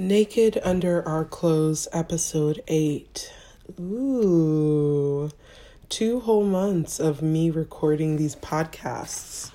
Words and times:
Naked 0.00 0.60
Under 0.62 1.02
Our 1.08 1.24
Clothes, 1.24 1.88
Episode 1.92 2.62
8. 2.68 3.32
Ooh, 3.80 5.28
two 5.88 6.20
whole 6.20 6.44
months 6.44 7.00
of 7.00 7.20
me 7.20 7.50
recording 7.50 8.16
these 8.16 8.36
podcasts. 8.36 9.50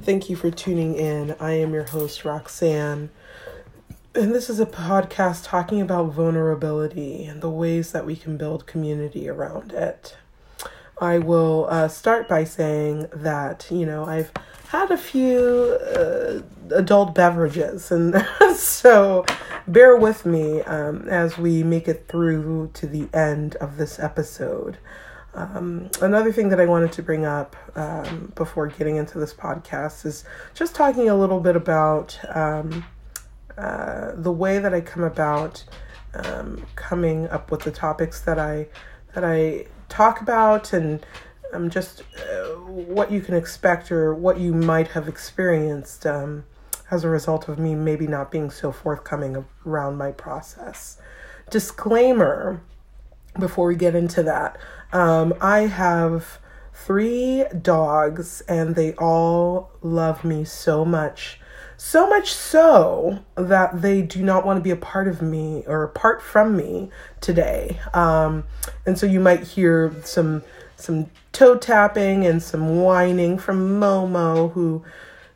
Thank 0.00 0.30
you 0.30 0.36
for 0.36 0.48
tuning 0.48 0.94
in. 0.94 1.34
I 1.40 1.54
am 1.54 1.74
your 1.74 1.88
host, 1.88 2.24
Roxanne. 2.24 3.10
And 4.14 4.32
this 4.32 4.48
is 4.48 4.60
a 4.60 4.66
podcast 4.66 5.46
talking 5.46 5.80
about 5.80 6.12
vulnerability 6.12 7.24
and 7.24 7.42
the 7.42 7.50
ways 7.50 7.90
that 7.90 8.06
we 8.06 8.14
can 8.14 8.36
build 8.36 8.68
community 8.68 9.28
around 9.28 9.72
it. 9.72 10.16
I 11.00 11.18
will 11.18 11.66
uh, 11.70 11.88
start 11.88 12.28
by 12.28 12.44
saying 12.44 13.08
that, 13.12 13.66
you 13.70 13.86
know, 13.86 14.04
I've 14.04 14.30
had 14.68 14.90
a 14.90 14.98
few 14.98 15.78
uh, 15.96 16.42
adult 16.74 17.14
beverages, 17.14 17.90
and 17.90 18.14
so 18.54 19.24
bear 19.66 19.96
with 19.96 20.26
me 20.26 20.60
um, 20.62 21.08
as 21.08 21.38
we 21.38 21.62
make 21.62 21.88
it 21.88 22.06
through 22.06 22.70
to 22.74 22.86
the 22.86 23.08
end 23.16 23.56
of 23.56 23.78
this 23.78 23.98
episode. 23.98 24.76
Um, 25.32 25.90
another 26.02 26.32
thing 26.32 26.50
that 26.50 26.60
I 26.60 26.66
wanted 26.66 26.92
to 26.92 27.02
bring 27.02 27.24
up 27.24 27.56
um, 27.76 28.32
before 28.34 28.66
getting 28.66 28.96
into 28.96 29.18
this 29.18 29.32
podcast 29.32 30.04
is 30.04 30.24
just 30.54 30.74
talking 30.74 31.08
a 31.08 31.16
little 31.16 31.40
bit 31.40 31.56
about 31.56 32.18
um, 32.34 32.84
uh, 33.56 34.12
the 34.16 34.32
way 34.32 34.58
that 34.58 34.74
I 34.74 34.80
come 34.80 35.04
about 35.04 35.64
um, 36.14 36.66
coming 36.74 37.28
up 37.28 37.50
with 37.50 37.62
the 37.62 37.70
topics 37.70 38.20
that 38.22 38.38
I 38.38 38.66
that 39.14 39.24
I 39.24 39.66
talk 39.90 40.20
about 40.20 40.72
and 40.72 41.04
um, 41.52 41.68
just 41.68 42.02
uh, 42.16 42.44
what 42.54 43.10
you 43.10 43.20
can 43.20 43.34
expect 43.34 43.92
or 43.92 44.14
what 44.14 44.38
you 44.38 44.54
might 44.54 44.88
have 44.88 45.08
experienced 45.08 46.06
um, 46.06 46.44
as 46.90 47.04
a 47.04 47.08
result 47.08 47.48
of 47.48 47.58
me 47.58 47.74
maybe 47.74 48.06
not 48.06 48.30
being 48.30 48.50
so 48.50 48.72
forthcoming 48.72 49.44
around 49.66 49.96
my 49.96 50.12
process. 50.12 50.98
Disclaimer 51.50 52.62
before 53.38 53.66
we 53.66 53.76
get 53.76 53.94
into 53.94 54.22
that 54.22 54.58
um, 54.92 55.34
I 55.40 55.60
have 55.60 56.38
three 56.74 57.44
dogs 57.60 58.40
and 58.42 58.74
they 58.74 58.94
all 58.94 59.70
love 59.82 60.24
me 60.24 60.44
so 60.44 60.84
much. 60.84 61.40
So 61.82 62.06
much 62.06 62.34
so 62.34 63.20
that 63.36 63.80
they 63.80 64.02
do 64.02 64.22
not 64.22 64.44
want 64.44 64.58
to 64.58 64.62
be 64.62 64.70
a 64.70 64.76
part 64.76 65.08
of 65.08 65.22
me 65.22 65.64
or 65.66 65.82
apart 65.82 66.20
from 66.20 66.54
me 66.54 66.90
today. 67.22 67.80
Um, 67.94 68.44
and 68.84 68.98
so 68.98 69.06
you 69.06 69.18
might 69.18 69.44
hear 69.44 69.90
some 70.04 70.42
some 70.76 71.06
toe 71.32 71.56
tapping 71.56 72.26
and 72.26 72.42
some 72.42 72.82
whining 72.82 73.38
from 73.38 73.80
Momo 73.80 74.52
who 74.52 74.84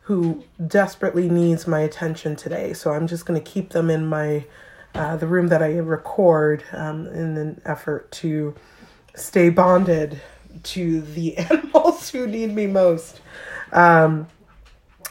who 0.01 0.43
desperately 0.67 1.29
needs 1.29 1.65
my 1.65 1.79
attention 1.79 2.35
today. 2.35 2.73
So 2.73 2.91
I'm 2.91 3.07
just 3.07 3.25
going 3.25 3.43
to 3.43 3.51
keep 3.51 3.71
them 3.71 3.89
in 3.89 4.05
my 4.05 4.45
uh, 4.93 5.17
the 5.17 5.25
room 5.25 5.47
that 5.47 5.63
I 5.63 5.77
record 5.79 6.63
um, 6.73 7.07
in 7.07 7.37
an 7.37 7.59
effort 7.65 8.11
to 8.21 8.53
stay 9.15 9.49
bonded 9.49 10.21
to 10.61 11.01
the 11.01 11.37
animals 11.39 12.11
who 12.11 12.27
need 12.27 12.53
me 12.53 12.67
most. 12.67 13.19
Um, 13.71 14.27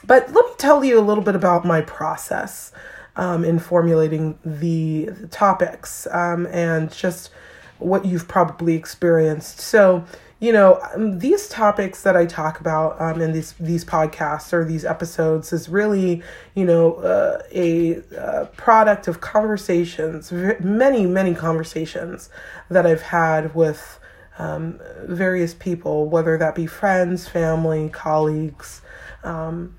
but 0.06 0.32
let 0.32 0.46
me 0.46 0.52
tell 0.58 0.84
you 0.84 0.98
a 0.98 1.02
little 1.02 1.24
bit 1.24 1.34
about 1.34 1.64
my 1.64 1.80
process 1.82 2.72
um, 3.16 3.44
in 3.44 3.58
formulating 3.58 4.38
the, 4.44 5.06
the 5.06 5.26
topics 5.28 6.06
um, 6.10 6.46
and 6.46 6.92
just 6.92 7.30
what 7.78 8.04
you've 8.04 8.28
probably 8.28 8.74
experienced. 8.74 9.60
So, 9.60 10.04
you 10.40 10.52
know, 10.52 10.80
um, 10.94 11.18
these 11.20 11.48
topics 11.48 12.02
that 12.02 12.16
I 12.16 12.26
talk 12.26 12.60
about 12.60 13.00
um, 13.00 13.20
in 13.20 13.32
these 13.32 13.52
these 13.58 13.84
podcasts 13.84 14.52
or 14.52 14.64
these 14.64 14.84
episodes 14.84 15.52
is 15.52 15.68
really, 15.68 16.22
you 16.54 16.64
know, 16.64 16.94
uh, 16.96 17.42
a, 17.52 18.02
a 18.16 18.46
product 18.56 19.08
of 19.08 19.20
conversations, 19.20 20.32
many 20.32 21.06
many 21.06 21.34
conversations 21.34 22.30
that 22.68 22.86
I've 22.86 23.02
had 23.02 23.54
with 23.54 23.98
um, 24.38 24.80
various 25.04 25.54
people, 25.54 26.08
whether 26.08 26.36
that 26.36 26.54
be 26.54 26.66
friends, 26.66 27.28
family, 27.28 27.88
colleagues. 27.88 28.82
Um, 29.22 29.74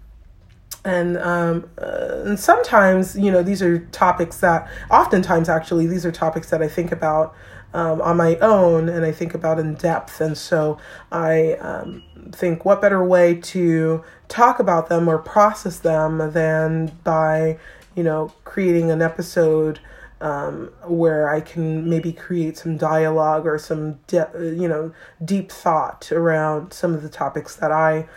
and 0.86 1.18
um, 1.18 1.70
uh, 1.82 2.22
and 2.26 2.40
sometimes 2.40 3.18
you 3.18 3.32
know 3.32 3.44
these 3.44 3.62
are 3.62 3.80
topics 3.88 4.38
that 4.38 4.70
oftentimes 4.90 5.50
actually 5.50 5.88
these 5.88 6.06
are 6.06 6.12
topics 6.12 6.50
that 6.52 6.62
I 6.62 6.68
think 6.68 6.92
about 6.92 7.36
um, 7.76 8.02
on 8.02 8.16
my 8.16 8.38
own 8.38 8.88
and 8.88 9.06
I 9.06 9.12
think 9.12 9.34
about 9.34 9.60
in 9.60 9.76
depth. 9.76 10.22
And 10.22 10.38
so 10.38 10.78
I 11.12 11.54
um, 11.56 12.04
think 12.32 12.64
what 12.64 12.82
better 12.82 13.04
way 13.04 13.36
to 13.36 14.04
talk 14.30 14.60
about 14.60 14.88
them 14.88 15.10
or 15.10 15.18
process 15.18 15.80
them 15.80 16.32
than 16.32 16.98
by 17.04 17.60
you 17.96 18.04
know 18.04 18.32
creating 18.46 18.92
an 18.92 19.02
episode 19.02 19.80
um, 20.22 20.72
where 20.86 21.30
I 21.30 21.42
can 21.42 21.90
maybe 21.90 22.14
create 22.14 22.58
some 22.58 22.78
dialogue 22.78 23.46
or 23.46 23.58
some 23.58 24.00
de- 24.08 24.56
you 24.58 24.68
know 24.68 24.94
deep 25.24 25.52
thought 25.52 26.12
around 26.12 26.72
some 26.72 26.94
of 26.94 27.04
the 27.04 27.10
topics 27.10 27.56
that 27.58 27.72
I 27.72 28.08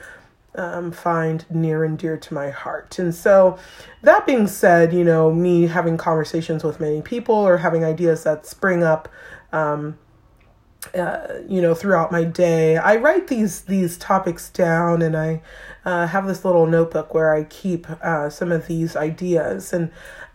um, 0.58 0.90
find 0.90 1.46
near 1.48 1.84
and 1.84 1.96
dear 1.96 2.16
to 2.16 2.34
my 2.34 2.50
heart. 2.50 2.98
And 2.98 3.14
so, 3.14 3.58
that 4.02 4.26
being 4.26 4.46
said, 4.46 4.92
you 4.92 5.04
know, 5.04 5.32
me 5.32 5.68
having 5.68 5.96
conversations 5.96 6.64
with 6.64 6.80
many 6.80 7.00
people 7.00 7.34
or 7.34 7.58
having 7.58 7.84
ideas 7.84 8.24
that 8.24 8.44
spring 8.44 8.82
up, 8.82 9.08
um, 9.52 9.96
uh, 10.94 11.28
you 11.48 11.62
know, 11.62 11.74
throughout 11.74 12.12
my 12.12 12.24
day, 12.24 12.76
I 12.76 12.96
write 12.96 13.28
these 13.28 13.62
these 13.62 13.96
topics 13.96 14.50
down, 14.50 15.02
and 15.02 15.16
I 15.16 15.42
uh, 15.84 16.06
have 16.06 16.26
this 16.26 16.44
little 16.44 16.66
notebook 16.66 17.14
where 17.14 17.34
I 17.34 17.44
keep 17.44 17.88
uh, 17.90 18.28
some 18.28 18.52
of 18.52 18.66
these 18.66 18.96
ideas 18.96 19.72
and 19.72 19.90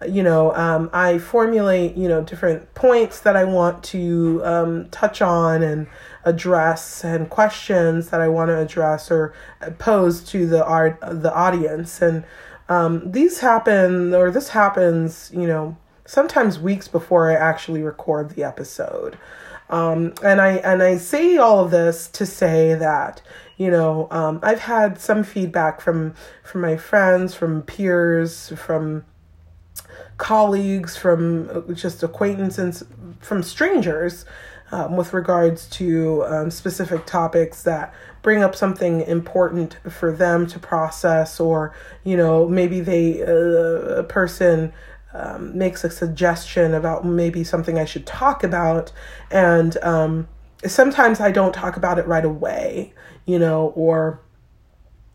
you 0.08 0.24
know 0.24 0.54
um, 0.56 0.90
i 0.94 1.18
formulate 1.18 1.96
you 1.96 2.08
know 2.08 2.22
different 2.24 2.74
points 2.76 3.22
that 3.22 3.36
i 3.36 3.44
want 3.44 3.84
to 3.84 4.42
um, 4.44 4.90
touch 4.90 5.22
on 5.22 5.64
and 5.64 5.88
address 6.26 7.04
and 7.04 7.30
questions 7.30 8.10
that 8.10 8.22
I 8.22 8.28
want 8.28 8.50
to 8.50 8.60
address 8.60 9.12
or 9.12 9.34
pose 9.78 10.24
to 10.26 10.48
the 10.48 10.66
art 10.66 11.00
the 11.02 11.34
audience. 11.34 12.02
And 12.02 12.24
um, 12.70 13.12
these 13.12 13.40
happen 13.40 14.14
or 14.14 14.32
this 14.32 14.50
happens 14.50 15.32
you 15.34 15.48
know 15.48 15.78
sometimes 16.06 16.60
weeks 16.60 16.88
before 16.88 17.30
I 17.32 17.36
actually 17.36 17.82
record 17.82 18.32
the 18.32 18.44
episode. 18.44 19.18
Um, 19.70 20.14
and 20.24 20.42
I 20.42 20.58
and 20.58 20.84
I 20.84 20.98
say 20.98 21.38
all 21.38 21.64
of 21.64 21.72
this 21.72 22.08
to 22.10 22.26
say 22.26 22.76
that 22.76 23.22
you 23.58 23.72
know 23.72 24.08
um, 24.12 24.40
I've 24.44 24.62
had 24.62 25.00
some 25.00 25.24
feedback 25.24 25.82
from 25.82 26.14
from 26.44 26.62
my 26.62 26.78
friends 26.78 27.34
from 27.34 27.62
peers 27.64 28.50
from 28.56 29.06
colleagues 30.18 30.96
from 30.96 31.74
just 31.74 32.04
acquaintances 32.04 32.84
from 33.20 33.42
strangers 33.42 34.26
um, 34.74 34.98
with 34.98 35.14
regards 35.14 35.68
to 35.68 36.26
um, 36.26 36.50
specific 36.50 37.06
topics 37.06 37.62
that 37.62 37.94
bring 38.24 38.42
up 38.42 38.56
something 38.56 39.02
important 39.02 39.78
for 39.88 40.12
them 40.12 40.48
to 40.48 40.58
process, 40.58 41.40
or 41.40 41.76
you 42.04 42.18
know, 42.18 42.48
maybe 42.48 42.80
they 42.80 43.22
uh, 43.22 44.00
a 44.00 44.04
person 44.04 44.74
um, 45.14 45.56
makes 45.56 45.84
a 45.84 45.92
suggestion 45.92 46.74
about 46.74 47.06
maybe 47.06 47.44
something 47.44 47.78
I 47.78 47.86
should 47.86 48.08
talk 48.08 48.44
about, 48.44 48.92
and 49.30 49.78
um, 49.84 50.28
sometimes 50.66 51.20
I 51.20 51.30
don't 51.30 51.54
talk 51.54 51.78
about 51.78 52.00
it 52.00 52.08
right 52.08 52.26
away, 52.26 52.96
you 53.28 53.38
know, 53.38 53.74
or 53.76 54.22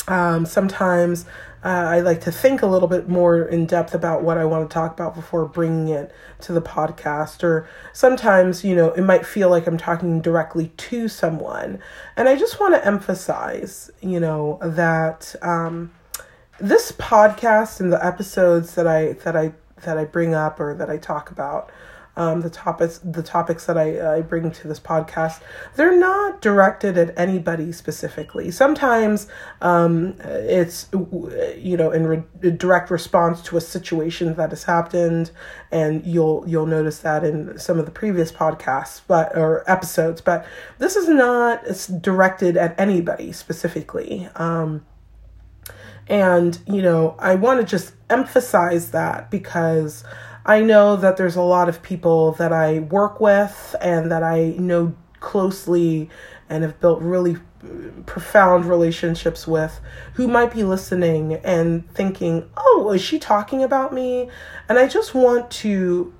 um, 0.06 0.46
sometimes 0.46 1.26
uh, 1.64 1.68
I 1.68 2.00
like 2.00 2.20
to 2.22 2.32
think 2.32 2.62
a 2.62 2.66
little 2.66 2.88
bit 2.88 3.08
more 3.08 3.42
in 3.42 3.66
depth 3.66 3.94
about 3.94 4.22
what 4.22 4.38
I 4.38 4.44
want 4.44 4.68
to 4.68 4.72
talk 4.72 4.92
about 4.92 5.14
before 5.14 5.44
bringing 5.46 5.88
it 5.88 6.12
to 6.42 6.52
the 6.52 6.62
podcast. 6.62 7.42
Or 7.42 7.68
sometimes, 7.92 8.62
you 8.62 8.76
know, 8.76 8.92
it 8.92 9.02
might 9.02 9.26
feel 9.26 9.50
like 9.50 9.66
I'm 9.66 9.78
talking 9.78 10.20
directly 10.20 10.68
to 10.68 11.08
someone. 11.08 11.80
And 12.16 12.28
I 12.28 12.36
just 12.36 12.60
want 12.60 12.74
to 12.74 12.86
emphasize, 12.86 13.90
you 14.00 14.20
know, 14.20 14.58
that 14.62 15.34
um, 15.42 15.92
this 16.60 16.92
podcast 16.92 17.80
and 17.80 17.92
the 17.92 18.04
episodes 18.04 18.74
that 18.76 18.86
I 18.86 19.12
that 19.24 19.36
I 19.36 19.52
that 19.82 19.98
I 19.98 20.04
bring 20.04 20.34
up 20.34 20.60
or 20.60 20.74
that 20.74 20.90
I 20.90 20.96
talk 20.96 21.30
about 21.30 21.70
um, 22.18 22.40
the 22.40 22.50
topics 22.50 22.98
the 22.98 23.22
topics 23.22 23.64
that 23.66 23.78
I, 23.78 24.16
I 24.16 24.20
bring 24.20 24.50
to 24.50 24.68
this 24.68 24.80
podcast 24.80 25.40
they're 25.76 25.98
not 25.98 26.42
directed 26.42 26.98
at 26.98 27.16
anybody 27.18 27.72
specifically. 27.72 28.50
Sometimes 28.50 29.28
um, 29.60 30.16
it's 30.22 30.88
you 30.92 31.76
know 31.76 31.92
in 31.92 32.06
re- 32.06 32.50
direct 32.50 32.90
response 32.90 33.40
to 33.42 33.56
a 33.56 33.60
situation 33.60 34.34
that 34.34 34.50
has 34.50 34.64
happened 34.64 35.30
and 35.70 36.04
you'll 36.04 36.44
you'll 36.46 36.66
notice 36.66 36.98
that 36.98 37.24
in 37.24 37.58
some 37.58 37.78
of 37.78 37.84
the 37.84 37.92
previous 37.92 38.32
podcasts 38.32 39.00
but 39.06 39.34
or 39.36 39.62
episodes 39.70 40.20
but 40.20 40.44
this 40.78 40.96
is 40.96 41.08
not 41.08 41.62
directed 42.02 42.56
at 42.56 42.78
anybody 42.78 43.32
specifically. 43.32 44.28
Um, 44.34 44.84
and 46.08 46.58
you 46.66 46.82
know 46.82 47.14
i 47.18 47.34
want 47.34 47.60
to 47.60 47.66
just 47.66 47.94
emphasize 48.10 48.90
that 48.90 49.30
because 49.30 50.04
I 50.48 50.62
know 50.62 50.96
that 50.96 51.18
there's 51.18 51.36
a 51.36 51.42
lot 51.42 51.68
of 51.68 51.82
people 51.82 52.32
that 52.32 52.54
I 52.54 52.78
work 52.78 53.20
with 53.20 53.76
and 53.82 54.10
that 54.10 54.22
I 54.22 54.54
know 54.58 54.94
closely 55.20 56.08
and 56.48 56.62
have 56.62 56.80
built 56.80 57.02
really 57.02 57.36
uh, 57.62 57.90
profound 58.06 58.64
relationships 58.64 59.46
with 59.46 59.78
who 60.14 60.26
might 60.26 60.54
be 60.54 60.64
listening 60.64 61.34
and 61.34 61.88
thinking, 61.92 62.48
oh, 62.56 62.92
is 62.94 63.02
she 63.02 63.18
talking 63.18 63.62
about 63.62 63.92
me? 63.92 64.30
And 64.70 64.78
I 64.78 64.88
just 64.88 65.14
want 65.14 65.50
to 65.50 66.14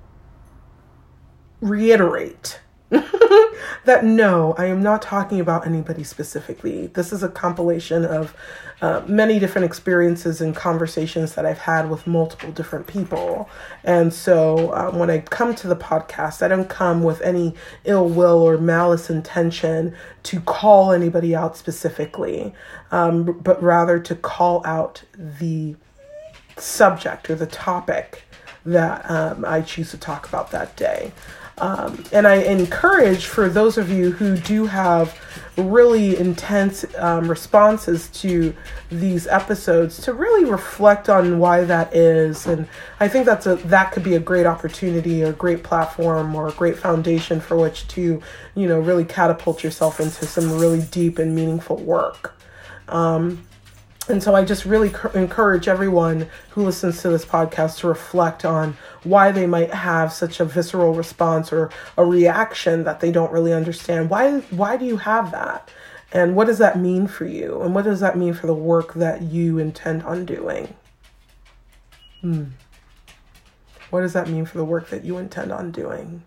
reiterate 1.59 2.59
that 3.85 4.03
no, 4.03 4.55
I 4.57 4.65
am 4.65 4.81
not 4.81 5.01
talking 5.01 5.39
about 5.39 5.67
anybody 5.67 6.03
specifically. 6.03 6.87
This 6.87 7.13
is 7.13 7.21
a 7.21 7.29
compilation 7.29 8.03
of 8.03 8.35
uh, 8.81 9.03
many 9.07 9.39
different 9.39 9.65
experiences 9.65 10.41
and 10.41 10.55
conversations 10.55 11.35
that 11.35 11.45
I've 11.45 11.59
had 11.59 11.89
with 11.89 12.07
multiple 12.07 12.51
different 12.51 12.87
people. 12.87 13.49
And 13.83 14.13
so 14.13 14.73
um, 14.73 14.97
when 14.97 15.09
I 15.09 15.19
come 15.19 15.53
to 15.55 15.67
the 15.67 15.75
podcast, 15.75 16.41
I 16.41 16.47
don't 16.47 16.69
come 16.69 17.03
with 17.03 17.21
any 17.21 17.53
ill 17.83 18.07
will 18.07 18.41
or 18.41 18.57
malice 18.57 19.09
intention 19.09 19.95
to 20.23 20.39
call 20.41 20.91
anybody 20.91 21.35
out 21.35 21.57
specifically, 21.57 22.53
um, 22.91 23.39
but 23.39 23.61
rather 23.61 23.99
to 23.99 24.15
call 24.15 24.65
out 24.65 25.03
the 25.15 25.75
subject 26.57 27.29
or 27.29 27.35
the 27.35 27.47
topic 27.47 28.23
that 28.65 29.09
um, 29.09 29.45
I 29.45 29.61
choose 29.61 29.91
to 29.91 29.97
talk 29.97 30.27
about 30.27 30.51
that 30.51 30.75
day. 30.75 31.11
Um, 31.59 32.03
and 32.11 32.25
I 32.27 32.35
encourage 32.35 33.25
for 33.25 33.49
those 33.49 33.77
of 33.77 33.89
you 33.89 34.11
who 34.11 34.37
do 34.37 34.65
have 34.65 35.17
really 35.57 36.17
intense 36.17 36.85
um, 36.97 37.29
responses 37.29 38.07
to 38.07 38.53
these 38.89 39.27
episodes 39.27 40.01
to 40.03 40.13
really 40.13 40.49
reflect 40.49 41.09
on 41.09 41.39
why 41.39 41.63
that 41.65 41.93
is. 41.93 42.47
And 42.47 42.67
I 42.99 43.07
think 43.07 43.25
that's 43.25 43.45
a 43.45 43.55
that 43.55 43.91
could 43.91 44.03
be 44.03 44.15
a 44.15 44.19
great 44.19 44.45
opportunity, 44.45 45.21
a 45.23 45.33
great 45.33 45.63
platform, 45.63 46.33
or 46.35 46.47
a 46.47 46.53
great 46.53 46.77
foundation 46.77 47.39
for 47.39 47.57
which 47.57 47.87
to 47.89 48.21
you 48.55 48.67
know 48.67 48.79
really 48.79 49.05
catapult 49.05 49.63
yourself 49.63 49.99
into 49.99 50.25
some 50.25 50.57
really 50.57 50.81
deep 50.91 51.19
and 51.19 51.35
meaningful 51.35 51.77
work. 51.77 52.35
Um, 52.87 53.45
and 54.09 54.21
so 54.21 54.35
I 54.35 54.43
just 54.43 54.65
really 54.65 54.91
encourage 55.13 55.67
everyone 55.67 56.27
who 56.49 56.63
listens 56.63 57.01
to 57.01 57.09
this 57.09 57.25
podcast 57.25 57.79
to 57.79 57.87
reflect 57.87 58.43
on 58.43 58.75
why 59.03 59.31
they 59.31 59.45
might 59.45 59.71
have 59.71 60.11
such 60.11 60.39
a 60.39 60.45
visceral 60.45 60.93
response 60.93 61.53
or 61.53 61.69
a 61.95 62.03
reaction 62.03 62.83
that 62.85 62.99
they 62.99 63.11
don't 63.11 63.31
really 63.31 63.53
understand. 63.53 64.09
Why 64.09 64.39
why 64.49 64.77
do 64.77 64.85
you 64.85 64.97
have 64.97 65.31
that? 65.31 65.69
And 66.11 66.35
what 66.35 66.47
does 66.47 66.57
that 66.57 66.79
mean 66.79 67.07
for 67.07 67.25
you? 67.25 67.61
And 67.61 67.75
what 67.75 67.85
does 67.85 67.99
that 67.99 68.17
mean 68.17 68.33
for 68.33 68.47
the 68.47 68.53
work 68.53 68.95
that 68.95 69.21
you 69.21 69.59
intend 69.59 70.01
on 70.03 70.25
doing? 70.25 70.75
Hmm. 72.21 72.45
What 73.91 74.01
does 74.01 74.13
that 74.13 74.27
mean 74.27 74.45
for 74.45 74.57
the 74.57 74.65
work 74.65 74.89
that 74.89 75.05
you 75.05 75.17
intend 75.17 75.51
on 75.51 75.71
doing? 75.71 76.23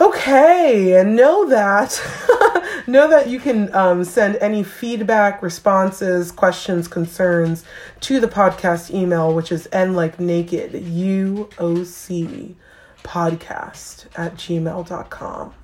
Okay, 0.00 0.98
and 0.98 1.14
know 1.14 1.48
that 1.48 2.00
know 2.86 3.08
that 3.08 3.28
you 3.28 3.40
can 3.40 3.74
um, 3.74 4.04
send 4.04 4.36
any 4.36 4.62
feedback, 4.62 5.42
responses, 5.42 6.30
questions, 6.30 6.88
concerns 6.88 7.64
to 8.00 8.20
the 8.20 8.28
podcast 8.28 8.92
email, 8.92 9.34
which 9.34 9.50
is 9.50 9.68
n 9.72 9.94
like 9.94 10.20
naked 10.20 10.72
uoc 10.72 12.54
podcast 13.02 14.06
at 14.16 14.34
gmail.com. 14.34 15.54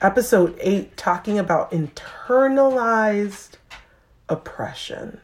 Episode 0.00 0.56
8 0.60 0.96
talking 0.96 1.38
about 1.38 1.70
internalized 1.70 3.50
oppression. 4.28 5.20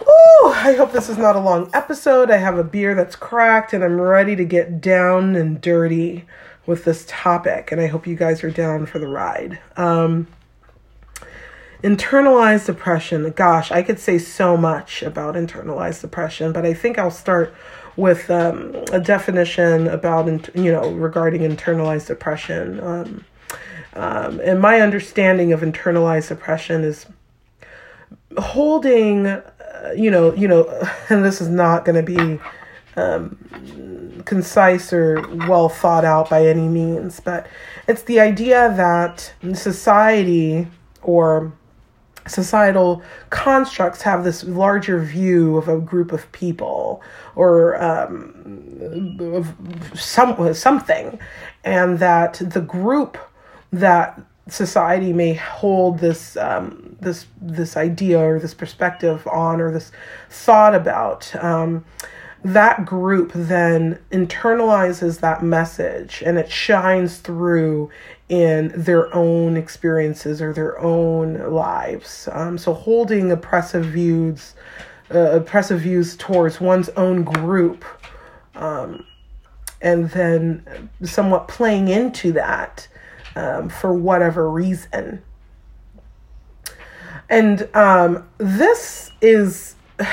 Ooh, 0.00 0.46
I 0.46 0.74
hope 0.76 0.90
this 0.90 1.08
is 1.08 1.18
not 1.18 1.36
a 1.36 1.40
long 1.40 1.70
episode. 1.72 2.30
I 2.30 2.38
have 2.38 2.58
a 2.58 2.64
beer 2.64 2.94
that's 2.96 3.14
cracked 3.14 3.72
and 3.72 3.84
I'm 3.84 4.00
ready 4.00 4.34
to 4.34 4.44
get 4.44 4.80
down 4.80 5.36
and 5.36 5.60
dirty 5.60 6.24
with 6.66 6.84
this 6.84 7.04
topic. 7.08 7.72
And 7.72 7.80
I 7.80 7.86
hope 7.86 8.06
you 8.06 8.16
guys 8.16 8.44
are 8.44 8.50
down 8.50 8.86
for 8.86 8.98
the 8.98 9.08
ride. 9.08 9.58
Um, 9.76 10.28
internalized 11.82 12.66
depression. 12.66 13.30
Gosh, 13.32 13.72
I 13.72 13.82
could 13.82 13.98
say 13.98 14.18
so 14.18 14.56
much 14.56 15.02
about 15.02 15.34
internalized 15.34 16.00
depression, 16.00 16.52
but 16.52 16.64
I 16.64 16.74
think 16.74 16.98
I'll 16.98 17.10
start 17.10 17.54
with 17.96 18.30
um, 18.30 18.74
a 18.92 19.00
definition 19.00 19.88
about, 19.88 20.26
you 20.56 20.72
know, 20.72 20.92
regarding 20.92 21.42
internalized 21.42 22.06
depression. 22.06 22.80
Um, 22.80 23.24
um, 23.94 24.40
and 24.40 24.60
my 24.60 24.80
understanding 24.80 25.52
of 25.52 25.60
internalized 25.60 26.28
depression 26.28 26.84
is 26.84 27.06
holding 28.38 29.42
you 29.94 30.10
know, 30.10 30.32
you 30.34 30.48
know, 30.48 30.64
and 31.08 31.24
this 31.24 31.40
is 31.40 31.48
not 31.48 31.84
going 31.84 32.04
to 32.04 32.16
be 32.16 32.40
um, 32.96 33.36
concise 34.24 34.92
or 34.92 35.20
well 35.48 35.68
thought 35.68 36.04
out 36.04 36.30
by 36.30 36.46
any 36.46 36.68
means, 36.68 37.20
but 37.20 37.46
it's 37.88 38.02
the 38.02 38.20
idea 38.20 38.72
that 38.76 39.32
society 39.54 40.66
or 41.02 41.52
societal 42.26 43.02
constructs 43.30 44.02
have 44.02 44.22
this 44.22 44.44
larger 44.44 45.00
view 45.00 45.56
of 45.56 45.68
a 45.68 45.78
group 45.78 46.12
of 46.12 46.30
people 46.32 47.02
or 47.34 47.80
um, 47.82 49.18
of 49.20 49.54
some 49.98 50.54
something, 50.54 51.18
and 51.64 51.98
that 51.98 52.40
the 52.44 52.60
group 52.60 53.18
that 53.72 54.20
society 54.48 55.12
may 55.12 55.34
hold 55.34 55.98
this 55.98 56.36
um, 56.36 56.96
this 57.00 57.26
this 57.40 57.76
idea 57.76 58.18
or 58.18 58.38
this 58.38 58.54
perspective 58.54 59.26
on 59.26 59.60
or 59.60 59.72
this 59.72 59.90
thought 60.30 60.74
about 60.74 61.34
um, 61.42 61.84
that 62.44 62.84
group 62.84 63.30
then 63.34 63.98
internalizes 64.10 65.20
that 65.20 65.42
message 65.42 66.22
and 66.26 66.38
it 66.38 66.50
shines 66.50 67.18
through 67.18 67.90
in 68.28 68.72
their 68.74 69.14
own 69.14 69.56
experiences 69.56 70.42
or 70.42 70.52
their 70.52 70.78
own 70.80 71.52
lives 71.52 72.28
um, 72.32 72.58
so 72.58 72.72
holding 72.74 73.30
oppressive 73.30 73.84
views 73.84 74.54
uh, 75.14 75.32
oppressive 75.32 75.80
views 75.80 76.16
towards 76.16 76.60
one's 76.60 76.88
own 76.90 77.22
group 77.22 77.84
um, 78.54 79.04
and 79.82 80.10
then 80.10 80.88
somewhat 81.02 81.48
playing 81.48 81.88
into 81.88 82.32
that 82.32 82.88
um, 83.34 83.68
for 83.68 83.92
whatever 83.92 84.48
reason. 84.50 85.22
And 87.28 87.68
um, 87.74 88.28
this 88.38 89.10
is 89.20 89.74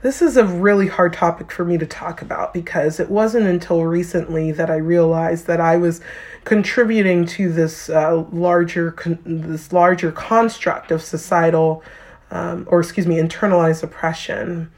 this 0.00 0.22
is 0.22 0.36
a 0.36 0.44
really 0.44 0.86
hard 0.86 1.12
topic 1.12 1.50
for 1.50 1.64
me 1.64 1.76
to 1.76 1.86
talk 1.86 2.22
about 2.22 2.54
because 2.54 3.00
it 3.00 3.10
wasn't 3.10 3.46
until 3.46 3.84
recently 3.84 4.52
that 4.52 4.70
I 4.70 4.76
realized 4.76 5.46
that 5.48 5.60
I 5.60 5.76
was 5.76 6.00
contributing 6.44 7.26
to 7.26 7.52
this 7.52 7.90
uh, 7.90 8.24
larger 8.30 8.92
con- 8.92 9.18
this 9.24 9.72
larger 9.72 10.12
construct 10.12 10.90
of 10.90 11.02
societal 11.02 11.82
um, 12.30 12.66
or 12.70 12.80
excuse 12.80 13.06
me 13.06 13.16
internalized 13.16 13.82
oppression 13.82 14.70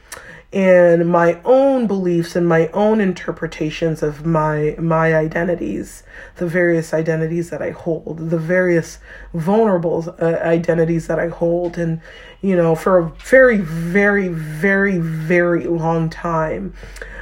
and 0.52 1.08
my 1.08 1.40
own 1.44 1.86
beliefs 1.86 2.34
and 2.34 2.48
my 2.48 2.66
own 2.68 3.00
interpretations 3.00 4.02
of 4.02 4.26
my 4.26 4.74
my 4.78 5.14
identities 5.14 6.02
the 6.36 6.46
various 6.46 6.92
identities 6.92 7.50
that 7.50 7.62
i 7.62 7.70
hold 7.70 8.30
the 8.30 8.38
various 8.38 8.98
vulnerable 9.32 10.14
uh, 10.20 10.24
identities 10.42 11.06
that 11.06 11.20
i 11.20 11.28
hold. 11.28 11.78
And 11.78 12.00
you 12.40 12.56
know 12.56 12.74
for 12.74 12.98
a 12.98 13.04
very 13.04 13.58
very 13.58 14.28
very 14.28 14.98
very 14.98 15.66
long 15.66 16.10
time 16.10 16.74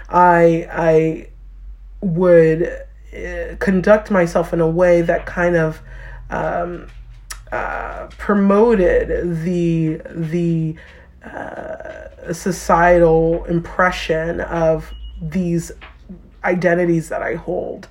i 0.08 0.66
i 0.73 1.28
would 2.00 2.62
uh, 3.14 3.56
conduct 3.58 4.11
myself 4.11 4.52
in 4.52 4.61
a 4.61 4.68
way 4.68 5.02
that 5.02 5.26
kind 5.26 5.56
of 5.56 5.80
um, 6.30 6.87
uh, 7.50 8.06
promoted 8.18 9.08
the 9.44 10.00
the 10.14 10.76
uh, 11.35 12.32
societal 12.32 13.44
impression 13.44 14.40
of 14.40 14.92
these 15.20 15.73
identities 16.44 17.08
that 17.08 17.23
I 17.23 17.35
hold 17.35 17.88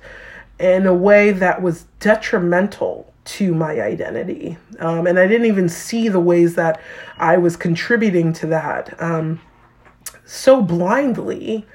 in 0.58 0.86
a 0.86 0.94
way 0.94 1.30
that 1.32 1.62
was 1.62 1.84
detrimental 2.00 3.12
to 3.24 3.54
my 3.54 3.80
identity. 3.80 4.56
Um, 4.78 5.06
and 5.06 5.18
I 5.18 5.26
didn't 5.26 5.46
even 5.46 5.68
see 5.68 6.08
the 6.08 6.20
ways 6.20 6.54
that 6.54 6.80
I 7.18 7.36
was 7.36 7.56
contributing 7.56 8.32
to 8.34 8.46
that 8.46 9.00
um, 9.02 9.40
so 10.24 10.62
blindly 10.62 11.66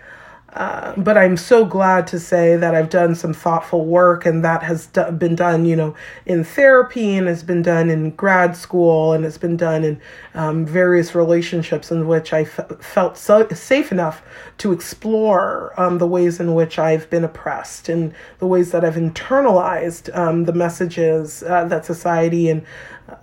but 0.54 1.18
I'm 1.18 1.36
so 1.36 1.66
glad 1.66 2.06
to 2.08 2.20
say 2.20 2.56
that 2.56 2.76
I've 2.76 2.90
done 2.90 3.16
some 3.16 3.34
thoughtful 3.34 3.86
work, 3.86 4.26
and 4.26 4.44
that 4.44 4.64
has 4.64 4.88
do- 4.88 5.12
been 5.12 5.36
done, 5.36 5.66
you 5.66 5.76
know, 5.76 5.96
in 6.26 6.44
therapy, 6.44 7.16
and 7.16 7.28
has 7.28 7.44
been 7.44 7.62
done 7.62 7.90
in 7.90 8.12
grad 8.12 8.56
school, 8.56 9.14
and 9.14 9.26
it's 9.26 9.38
been 9.38 9.58
done 9.58 9.84
in 9.84 10.02
um, 10.36 10.66
various 10.66 11.16
relationships 11.16 11.92
in 11.92 12.08
which 12.08 12.34
I 12.34 12.42
f- 12.42 12.80
felt 12.80 13.18
so 13.18 13.48
safe 13.50 13.92
enough 13.92 14.22
to 14.60 14.72
explore 14.72 15.74
um, 15.80 15.98
the 15.98 16.08
ways 16.08 16.40
in 16.40 16.54
which 16.54 16.78
I've 16.78 17.10
been 17.10 17.24
oppressed, 17.24 17.90
and 17.90 18.14
the 18.40 18.48
ways 18.48 18.72
that 18.72 18.86
I've 18.86 18.96
internalized 18.96 20.16
um, 20.16 20.46
the 20.46 20.54
messages 20.54 21.44
uh, 21.44 21.66
that 21.66 21.86
society 21.86 22.50
and 22.50 22.64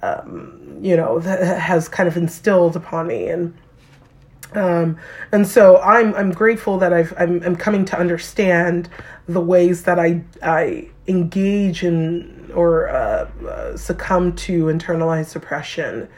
um, 0.02 0.78
you 0.80 0.96
know 0.96 1.18
that 1.20 1.60
has 1.60 1.88
kind 1.88 2.08
of 2.08 2.16
instilled 2.16 2.76
upon 2.76 3.06
me, 3.06 3.28
and 3.28 3.54
Um, 4.52 4.96
and 5.32 5.46
so 5.46 5.78
I'm 5.80 6.14
I'm 6.14 6.32
grateful 6.32 6.78
that 6.78 6.92
I've 6.92 7.14
I'm, 7.16 7.42
I'm 7.42 7.56
coming 7.56 7.84
to 7.86 7.98
understand 7.98 8.88
the 9.26 9.40
ways 9.40 9.84
that 9.84 9.98
I 9.98 10.22
I 10.42 10.88
engage 11.06 11.84
in 11.84 12.50
or 12.54 12.88
uh, 12.88 13.30
uh, 13.46 13.76
succumb 13.76 14.34
to 14.34 14.64
internalized 14.64 15.32
depression. 15.32 16.08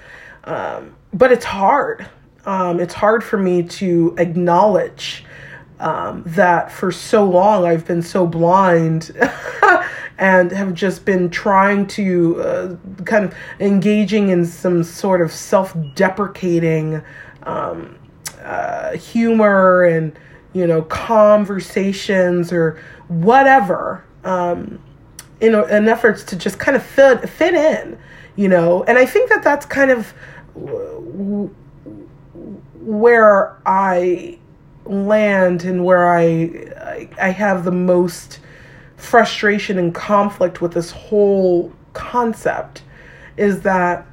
Um, 0.45 0.97
but 1.13 1.31
it's 1.31 1.45
hard. 1.45 2.07
Um, 2.47 2.81
it's 2.81 2.95
hard 2.95 3.23
for 3.23 3.39
me 3.39 3.63
to 3.63 4.15
acknowledge 4.19 5.25
um, 5.79 6.23
that 6.27 6.73
for 6.73 6.91
so 6.91 7.25
long 7.25 7.65
I've 7.65 7.87
been 7.87 8.03
so 8.03 8.27
blind 8.27 9.13
and 10.19 10.51
have 10.51 10.75
just 10.75 11.05
been 11.05 11.31
trying 11.31 11.87
to 11.89 12.41
uh, 12.41 12.77
kind 13.05 13.25
of 13.25 13.35
engaging 13.61 14.31
in 14.31 14.45
some 14.47 14.83
sort 14.83 15.21
of 15.21 15.33
self 15.33 15.77
deprecating 15.95 17.03
um, 17.43 17.97
uh, 18.45 18.97
humor 18.97 19.85
and 19.85 20.19
you 20.53 20.67
know 20.67 20.83
conversations 20.83 22.53
or 22.53 22.81
whatever 23.09 24.05
um, 24.25 24.79
in, 25.41 25.55
in 25.55 25.89
efforts 25.89 26.23
to 26.25 26.37
just 26.37 26.59
kind 26.59 26.77
of 26.77 26.83
fit 26.83 27.29
fit 27.29 27.55
in 27.55 27.99
you 28.37 28.49
know? 28.49 28.83
And 28.85 28.99
i 28.99 29.07
think 29.07 29.29
that 29.31 29.43
that's 29.43 29.67
kind 29.67 29.91
of 29.91 30.15
where 32.75 33.57
i 33.65 34.39
land 34.85 35.65
and 35.65 35.85
where 35.85 36.13
i, 36.13 37.07
I 37.21 37.31
have 37.31 37.65
the 37.65 37.73
most 37.73 38.41
frustration 38.97 39.79
and 39.79 39.95
conflict 39.95 40.61
with 40.61 40.73
this 40.73 40.91
whole 40.91 41.73
concept 41.93 42.83
is 43.37 43.63
that 43.63 44.07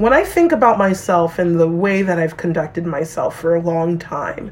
when 0.00 0.14
I 0.14 0.24
think 0.24 0.50
about 0.50 0.78
myself 0.78 1.38
and 1.38 1.60
the 1.60 1.68
way 1.68 2.00
that 2.00 2.18
I've 2.18 2.38
conducted 2.38 2.86
myself 2.86 3.38
for 3.38 3.54
a 3.54 3.60
long 3.60 3.98
time, 3.98 4.50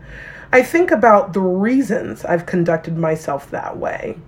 I 0.52 0.62
think 0.62 0.90
about 0.90 1.32
the 1.32 1.40
reasons 1.40 2.22
I've 2.24 2.44
conducted 2.44 2.98
myself 2.98 3.50
that 3.50 3.78
way. 3.78 4.18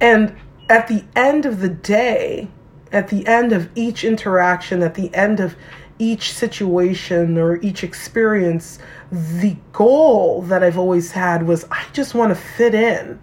And 0.00 0.36
at 0.68 0.86
the 0.86 1.04
end 1.16 1.44
of 1.44 1.60
the 1.60 1.68
day, 1.68 2.48
at 2.92 3.08
the 3.08 3.26
end 3.26 3.52
of 3.52 3.68
each 3.74 4.04
interaction, 4.04 4.82
at 4.82 4.94
the 4.94 5.12
end 5.12 5.40
of 5.40 5.56
each 5.98 6.32
situation 6.32 7.36
or 7.36 7.56
each 7.56 7.82
experience, 7.82 8.78
the 9.10 9.56
goal 9.72 10.42
that 10.42 10.62
I've 10.62 10.78
always 10.78 11.10
had 11.10 11.46
was 11.46 11.64
I 11.70 11.84
just 11.92 12.14
want 12.14 12.30
to 12.30 12.36
fit 12.36 12.74
in 12.74 13.20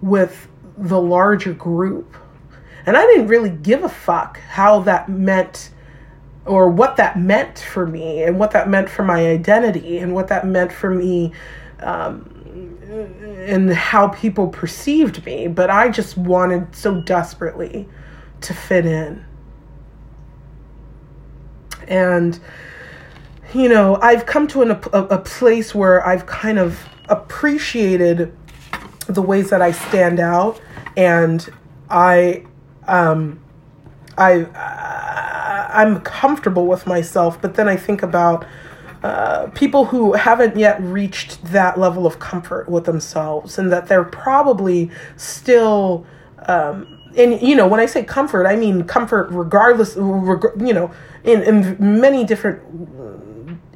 with 0.00 0.46
the 0.78 1.00
larger 1.00 1.54
group. 1.54 2.16
And 2.86 2.96
I 2.96 3.02
didn't 3.06 3.28
really 3.28 3.50
give 3.50 3.84
a 3.84 3.88
fuck 3.88 4.38
how 4.40 4.80
that 4.80 5.08
meant 5.08 5.70
or 6.44 6.68
what 6.68 6.96
that 6.96 7.18
meant 7.18 7.58
for 7.58 7.86
me 7.86 8.24
and 8.24 8.38
what 8.38 8.50
that 8.50 8.68
meant 8.68 8.90
for 8.90 9.04
my 9.04 9.26
identity 9.28 9.98
and 9.98 10.12
what 10.12 10.28
that 10.28 10.46
meant 10.46 10.72
for 10.72 10.90
me 10.90 11.32
um, 11.80 12.28
and 13.46 13.72
how 13.72 14.08
people 14.08 14.48
perceived 14.48 15.24
me. 15.24 15.46
But 15.46 15.70
I 15.70 15.88
just 15.88 16.16
wanted 16.16 16.74
so 16.74 17.00
desperately 17.00 17.88
to 18.40 18.54
fit 18.54 18.86
in. 18.86 19.24
And, 21.86 22.38
you 23.54 23.68
know, 23.68 23.96
I've 24.00 24.26
come 24.26 24.46
to 24.48 24.62
an, 24.62 24.70
a, 24.70 25.16
a 25.16 25.18
place 25.18 25.74
where 25.74 26.04
I've 26.06 26.26
kind 26.26 26.58
of 26.58 26.88
appreciated 27.08 28.36
the 29.06 29.22
ways 29.22 29.50
that 29.50 29.62
I 29.62 29.72
stand 29.72 30.20
out 30.20 30.60
and 30.96 31.48
I 31.90 32.46
um 32.86 33.42
I 34.18 34.46
I'm 35.72 36.00
comfortable 36.00 36.66
with 36.66 36.86
myself, 36.86 37.40
but 37.40 37.54
then 37.54 37.68
I 37.68 37.76
think 37.76 38.02
about 38.02 38.44
uh, 39.02 39.48
people 39.48 39.86
who 39.86 40.12
haven't 40.12 40.56
yet 40.56 40.80
reached 40.80 41.42
that 41.46 41.78
level 41.78 42.06
of 42.06 42.18
comfort 42.18 42.68
with 42.68 42.84
themselves, 42.84 43.58
and 43.58 43.72
that 43.72 43.88
they're 43.88 44.04
probably 44.04 44.90
still. 45.16 46.06
Um, 46.46 46.98
and 47.16 47.40
you 47.42 47.56
know, 47.56 47.66
when 47.66 47.80
I 47.80 47.86
say 47.86 48.04
comfort, 48.04 48.46
I 48.46 48.56
mean 48.56 48.84
comfort 48.84 49.28
regardless. 49.30 49.94
Reg- 49.96 50.60
you 50.60 50.72
know, 50.72 50.92
in, 51.24 51.42
in 51.42 52.00
many 52.00 52.24
different 52.24 52.62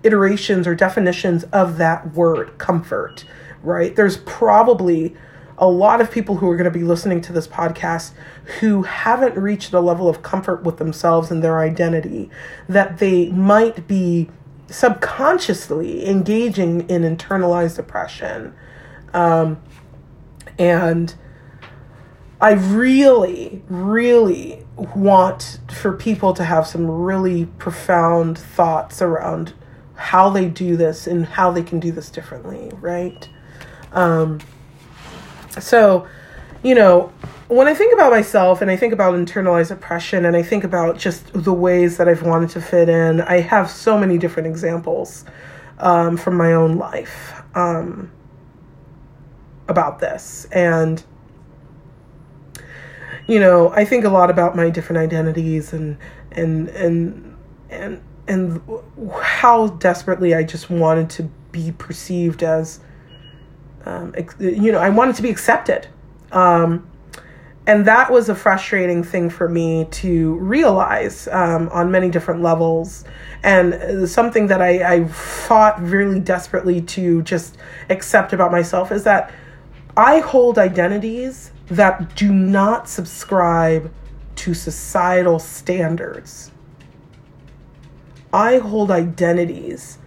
iterations 0.02 0.66
or 0.66 0.74
definitions 0.74 1.44
of 1.44 1.78
that 1.78 2.14
word, 2.14 2.56
comfort. 2.58 3.24
Right? 3.62 3.96
There's 3.96 4.18
probably 4.18 5.16
a 5.58 5.66
lot 5.66 6.00
of 6.00 6.10
people 6.10 6.36
who 6.36 6.50
are 6.50 6.56
going 6.56 6.70
to 6.70 6.78
be 6.78 6.84
listening 6.84 7.20
to 7.22 7.32
this 7.32 7.48
podcast 7.48 8.12
who 8.60 8.82
haven't 8.82 9.36
reached 9.36 9.72
a 9.72 9.80
level 9.80 10.08
of 10.08 10.22
comfort 10.22 10.62
with 10.62 10.78
themselves 10.78 11.30
and 11.30 11.42
their 11.42 11.60
identity 11.60 12.30
that 12.68 12.98
they 12.98 13.30
might 13.30 13.88
be 13.88 14.28
subconsciously 14.68 16.06
engaging 16.06 16.88
in 16.90 17.02
internalized 17.02 17.78
oppression. 17.78 18.54
Um, 19.14 19.62
and 20.58 21.14
I 22.40 22.52
really, 22.52 23.62
really 23.68 24.66
want 24.76 25.60
for 25.70 25.92
people 25.92 26.34
to 26.34 26.44
have 26.44 26.66
some 26.66 26.90
really 26.90 27.46
profound 27.46 28.36
thoughts 28.36 29.00
around 29.00 29.54
how 29.94 30.28
they 30.28 30.48
do 30.48 30.76
this 30.76 31.06
and 31.06 31.24
how 31.24 31.50
they 31.50 31.62
can 31.62 31.80
do 31.80 31.90
this 31.90 32.10
differently, 32.10 32.70
right? 32.80 33.28
Um, 33.92 34.40
so, 35.60 36.06
you 36.62 36.74
know, 36.74 37.12
when 37.48 37.68
I 37.68 37.74
think 37.74 37.94
about 37.94 38.10
myself 38.10 38.60
and 38.60 38.70
I 38.70 38.76
think 38.76 38.92
about 38.92 39.14
internalized 39.14 39.70
oppression 39.70 40.24
and 40.24 40.36
I 40.36 40.42
think 40.42 40.64
about 40.64 40.98
just 40.98 41.32
the 41.32 41.52
ways 41.52 41.96
that 41.96 42.08
I've 42.08 42.22
wanted 42.22 42.50
to 42.50 42.60
fit 42.60 42.88
in, 42.88 43.20
I 43.20 43.40
have 43.40 43.70
so 43.70 43.96
many 43.96 44.18
different 44.18 44.48
examples 44.48 45.24
um, 45.78 46.16
from 46.16 46.36
my 46.36 46.54
own 46.54 46.76
life 46.76 47.42
um, 47.54 48.10
about 49.68 50.00
this. 50.00 50.46
And, 50.50 51.04
you 53.28 53.38
know, 53.38 53.70
I 53.70 53.84
think 53.84 54.04
a 54.04 54.08
lot 54.08 54.28
about 54.28 54.56
my 54.56 54.70
different 54.70 54.98
identities 54.98 55.72
and, 55.72 55.98
and, 56.32 56.68
and, 56.70 57.36
and, 57.70 58.02
and 58.26 58.60
how 59.22 59.68
desperately 59.68 60.34
I 60.34 60.42
just 60.42 60.68
wanted 60.68 61.10
to 61.10 61.24
be 61.52 61.72
perceived 61.72 62.42
as 62.42 62.80
um, 63.86 64.14
you 64.38 64.72
know, 64.72 64.78
I 64.78 64.90
wanted 64.90 65.16
to 65.16 65.22
be 65.22 65.30
accepted. 65.30 65.88
Um, 66.32 66.90
and 67.66 67.84
that 67.86 68.10
was 68.10 68.28
a 68.28 68.34
frustrating 68.34 69.02
thing 69.02 69.28
for 69.28 69.48
me 69.48 69.86
to 69.90 70.34
realize 70.34 71.26
um, 71.28 71.68
on 71.70 71.90
many 71.90 72.10
different 72.10 72.42
levels 72.42 73.04
and 73.42 74.08
something 74.08 74.46
that 74.46 74.62
I, 74.62 74.94
I 74.94 75.04
fought 75.06 75.80
really 75.80 76.20
desperately 76.20 76.80
to 76.82 77.22
just 77.22 77.56
accept 77.90 78.32
about 78.32 78.52
myself 78.52 78.92
is 78.92 79.04
that 79.04 79.32
i 79.96 80.20
hold 80.20 80.58
identities 80.58 81.52
that 81.66 82.14
do 82.14 82.32
not 82.32 82.88
subscribe 82.88 83.92
to 84.36 84.54
societal 84.54 85.38
standards 85.38 86.50
i 88.32 88.58
hold 88.58 88.90
identities 88.90 89.98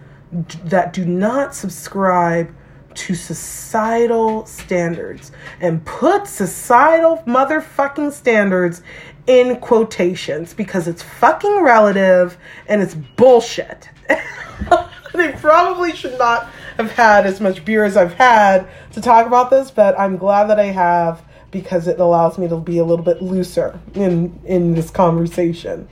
that 0.64 0.92
do 0.92 1.04
not 1.04 1.54
subscribe 1.54 2.54
to 3.00 3.14
societal 3.14 4.44
standards 4.44 5.32
and 5.58 5.82
put 5.86 6.26
societal 6.26 7.16
motherfucking 7.26 8.12
standards 8.12 8.82
in 9.26 9.56
quotations 9.56 10.52
because 10.52 10.86
it's 10.86 11.02
fucking 11.02 11.62
relative 11.62 12.36
and 12.66 12.82
it's 12.82 12.94
bullshit. 12.94 13.88
they 15.14 15.32
probably 15.32 15.96
should 15.96 16.18
not 16.18 16.44
have 16.76 16.92
had 16.92 17.24
as 17.24 17.40
much 17.40 17.64
beer 17.64 17.84
as 17.84 17.96
I've 17.96 18.12
had 18.12 18.68
to 18.92 19.00
talk 19.00 19.26
about 19.26 19.48
this, 19.48 19.70
but 19.70 19.98
I'm 19.98 20.18
glad 20.18 20.48
that 20.50 20.60
I 20.60 20.66
have 20.66 21.24
because 21.50 21.88
it 21.88 21.98
allows 21.98 22.36
me 22.36 22.48
to 22.48 22.58
be 22.58 22.76
a 22.76 22.84
little 22.84 23.04
bit 23.04 23.22
looser 23.22 23.80
in 23.94 24.38
in 24.44 24.74
this 24.74 24.90
conversation. 24.90 25.88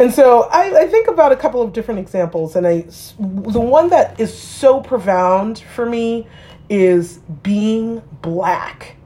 And 0.00 0.14
so 0.14 0.44
I, 0.44 0.84
I, 0.84 0.86
think 0.86 1.08
about 1.08 1.30
a 1.30 1.36
couple 1.36 1.60
of 1.60 1.74
different 1.74 2.00
examples, 2.00 2.56
and 2.56 2.66
I 2.66 2.86
the 3.18 3.60
one 3.60 3.90
that 3.90 4.18
is 4.18 4.32
so 4.32 4.80
profound 4.80 5.58
for 5.58 5.84
me 5.84 6.26
is 6.70 7.18
being 7.42 8.00
black 8.22 8.96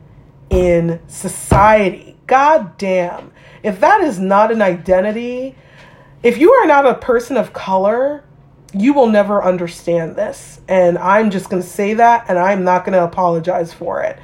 in 0.50 1.00
society. 1.08 2.16
God 2.28 2.78
damn. 2.78 3.32
If 3.64 3.80
that 3.80 4.02
is 4.02 4.20
not 4.20 4.52
an 4.52 4.62
identity, 4.62 5.56
if 6.22 6.38
you 6.38 6.52
are 6.52 6.66
not 6.66 6.86
a 6.86 6.94
person 6.94 7.36
of 7.36 7.52
color, 7.52 8.22
you 8.72 8.92
will 8.92 9.08
never 9.08 9.42
understand 9.42 10.14
this. 10.14 10.60
And 10.68 10.96
I'm 10.98 11.28
just 11.32 11.50
going 11.50 11.60
to 11.60 11.68
say 11.68 11.94
that, 11.94 12.26
and 12.28 12.38
I'm 12.38 12.62
not 12.62 12.84
going 12.84 12.92
to 12.92 13.02
apologize 13.02 13.72
for 13.72 14.00
it. 14.04 14.16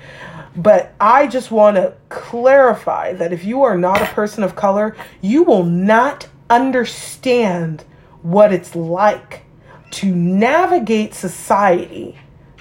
But 0.55 0.95
I 1.00 1.27
just 1.27 1.50
want 1.50 1.79
to 1.79 1.95
clarify 2.11 3.15
that 3.15 3.33
if 3.33 3.45
you 3.45 3.65
are 3.65 3.77
not 3.77 4.00
a 4.00 4.07
person 4.07 4.45
of 4.45 4.55
color, 4.55 4.97
you 5.21 5.43
will 5.43 5.65
not 5.65 6.29
understand 6.50 7.85
what 8.23 8.52
it's 8.52 8.75
like 8.76 9.45
to 9.92 10.14
navigate 10.14 11.14
society 11.14 12.19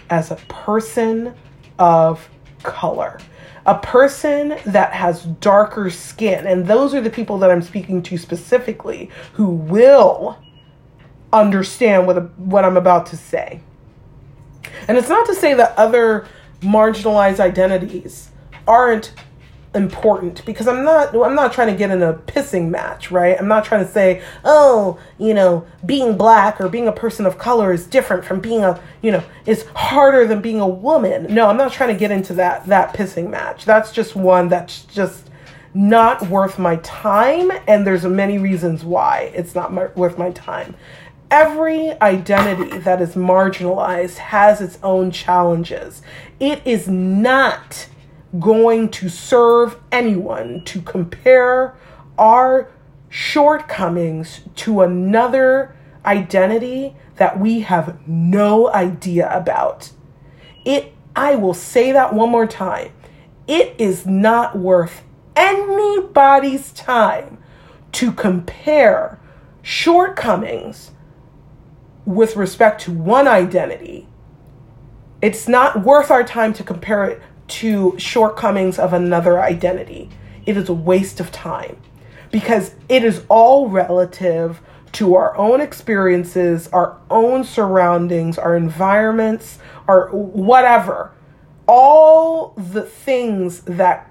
as 0.09 0.31
a 0.31 0.35
person 0.47 1.35
of 1.77 2.29
color, 2.63 3.19
a 3.65 3.77
person 3.77 4.57
that 4.65 4.93
has 4.93 5.23
darker 5.23 5.89
skin. 5.89 6.47
And 6.47 6.65
those 6.65 6.93
are 6.93 7.01
the 7.01 7.09
people 7.09 7.37
that 7.39 7.51
I'm 7.51 7.61
speaking 7.61 8.01
to 8.03 8.17
specifically 8.17 9.09
who 9.33 9.49
will 9.49 10.39
understand 11.31 12.07
what 12.07 12.37
what 12.39 12.65
I'm 12.65 12.77
about 12.77 13.05
to 13.07 13.17
say. 13.17 13.61
And 14.87 14.97
it's 14.97 15.09
not 15.09 15.25
to 15.27 15.35
say 15.35 15.53
that 15.53 15.77
other 15.77 16.27
marginalized 16.61 17.39
identities 17.39 18.29
aren't 18.67 19.13
important 19.75 20.43
because 20.45 20.67
I'm 20.67 20.83
not 20.83 21.15
I'm 21.15 21.35
not 21.35 21.53
trying 21.53 21.67
to 21.67 21.77
get 21.77 21.91
in 21.91 22.01
a 22.01 22.13
pissing 22.13 22.69
match, 22.69 23.11
right? 23.11 23.37
I'm 23.39 23.47
not 23.47 23.65
trying 23.65 23.85
to 23.85 23.91
say, 23.91 24.21
"Oh, 24.43 24.99
you 25.17 25.33
know, 25.33 25.65
being 25.85 26.17
black 26.17 26.59
or 26.59 26.69
being 26.69 26.87
a 26.87 26.91
person 26.91 27.25
of 27.25 27.37
color 27.37 27.71
is 27.71 27.85
different 27.85 28.25
from 28.25 28.39
being 28.39 28.63
a, 28.63 28.81
you 29.01 29.11
know, 29.11 29.23
is 29.45 29.65
harder 29.75 30.25
than 30.25 30.41
being 30.41 30.59
a 30.59 30.67
woman." 30.67 31.33
No, 31.33 31.47
I'm 31.47 31.57
not 31.57 31.71
trying 31.71 31.93
to 31.93 31.99
get 31.99 32.09
into 32.09 32.33
that 32.35 32.65
that 32.67 32.95
pissing 32.95 33.29
match. 33.29 33.65
That's 33.65 33.91
just 33.91 34.15
one 34.15 34.49
that's 34.49 34.85
just 34.85 35.29
not 35.73 36.27
worth 36.29 36.57
my 36.57 36.77
time 36.77 37.51
and 37.67 37.85
there's 37.85 38.03
many 38.03 38.39
reasons 38.39 38.83
why 38.83 39.31
it's 39.35 39.53
not 39.53 39.71
my, 39.71 39.85
worth 39.95 40.17
my 40.17 40.31
time. 40.31 40.75
Every 41.29 41.91
identity 42.01 42.79
that 42.79 43.01
is 43.01 43.13
marginalized 43.13 44.15
has 44.15 44.61
its 44.61 44.79
own 44.81 45.11
challenges. 45.11 46.01
It 46.39 46.65
is 46.65 46.87
not 46.87 47.87
going 48.37 48.89
to 48.89 49.09
serve 49.09 49.79
anyone 49.91 50.63
to 50.65 50.81
compare 50.81 51.75
our 52.17 52.69
shortcomings 53.09 54.41
to 54.55 54.81
another 54.81 55.75
identity 56.05 56.95
that 57.15 57.39
we 57.39 57.61
have 57.61 58.07
no 58.07 58.71
idea 58.71 59.29
about. 59.35 59.91
It 60.65 60.93
I 61.15 61.35
will 61.35 61.53
say 61.53 61.91
that 61.91 62.13
one 62.13 62.29
more 62.29 62.47
time. 62.47 62.91
It 63.47 63.75
is 63.79 64.05
not 64.05 64.57
worth 64.57 65.03
anybody's 65.35 66.71
time 66.71 67.39
to 67.93 68.11
compare 68.11 69.19
shortcomings 69.61 70.91
with 72.05 72.35
respect 72.35 72.81
to 72.81 72.91
one 72.91 73.27
identity. 73.27 74.07
It's 75.21 75.47
not 75.47 75.83
worth 75.83 76.09
our 76.11 76.23
time 76.23 76.53
to 76.53 76.63
compare 76.63 77.05
it 77.05 77.21
to 77.49 77.95
shortcomings 77.97 78.79
of 78.79 78.93
another 78.93 79.41
identity. 79.41 80.09
It 80.45 80.57
is 80.57 80.69
a 80.69 80.73
waste 80.73 81.19
of 81.19 81.31
time 81.31 81.77
because 82.31 82.75
it 82.87 83.03
is 83.03 83.23
all 83.29 83.69
relative 83.69 84.61
to 84.93 85.15
our 85.15 85.35
own 85.37 85.61
experiences, 85.61 86.67
our 86.69 86.97
own 87.09 87.43
surroundings, 87.43 88.37
our 88.37 88.55
environments, 88.55 89.59
our 89.87 90.09
whatever. 90.09 91.11
All 91.67 92.53
the 92.57 92.81
things 92.81 93.61
that 93.61 94.09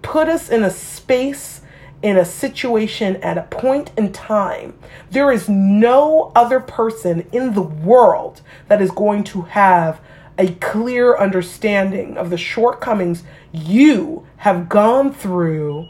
put 0.00 0.28
us 0.28 0.48
in 0.48 0.64
a 0.64 0.70
space, 0.70 1.60
in 2.00 2.16
a 2.16 2.24
situation, 2.24 3.16
at 3.16 3.36
a 3.36 3.42
point 3.42 3.90
in 3.98 4.12
time. 4.12 4.78
There 5.10 5.30
is 5.30 5.48
no 5.48 6.32
other 6.34 6.60
person 6.60 7.26
in 7.32 7.52
the 7.52 7.62
world 7.62 8.40
that 8.68 8.80
is 8.80 8.90
going 8.90 9.24
to 9.24 9.42
have 9.42 10.00
a 10.38 10.48
clear 10.54 11.16
understanding 11.16 12.16
of 12.16 12.30
the 12.30 12.36
shortcomings 12.36 13.22
you 13.52 14.26
have 14.38 14.68
gone 14.68 15.12
through 15.12 15.88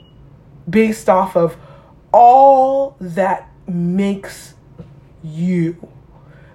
based 0.69 1.09
off 1.09 1.37
of 1.37 1.57
all 2.13 2.97
that 3.01 3.51
makes 3.67 4.55
you 5.23 5.89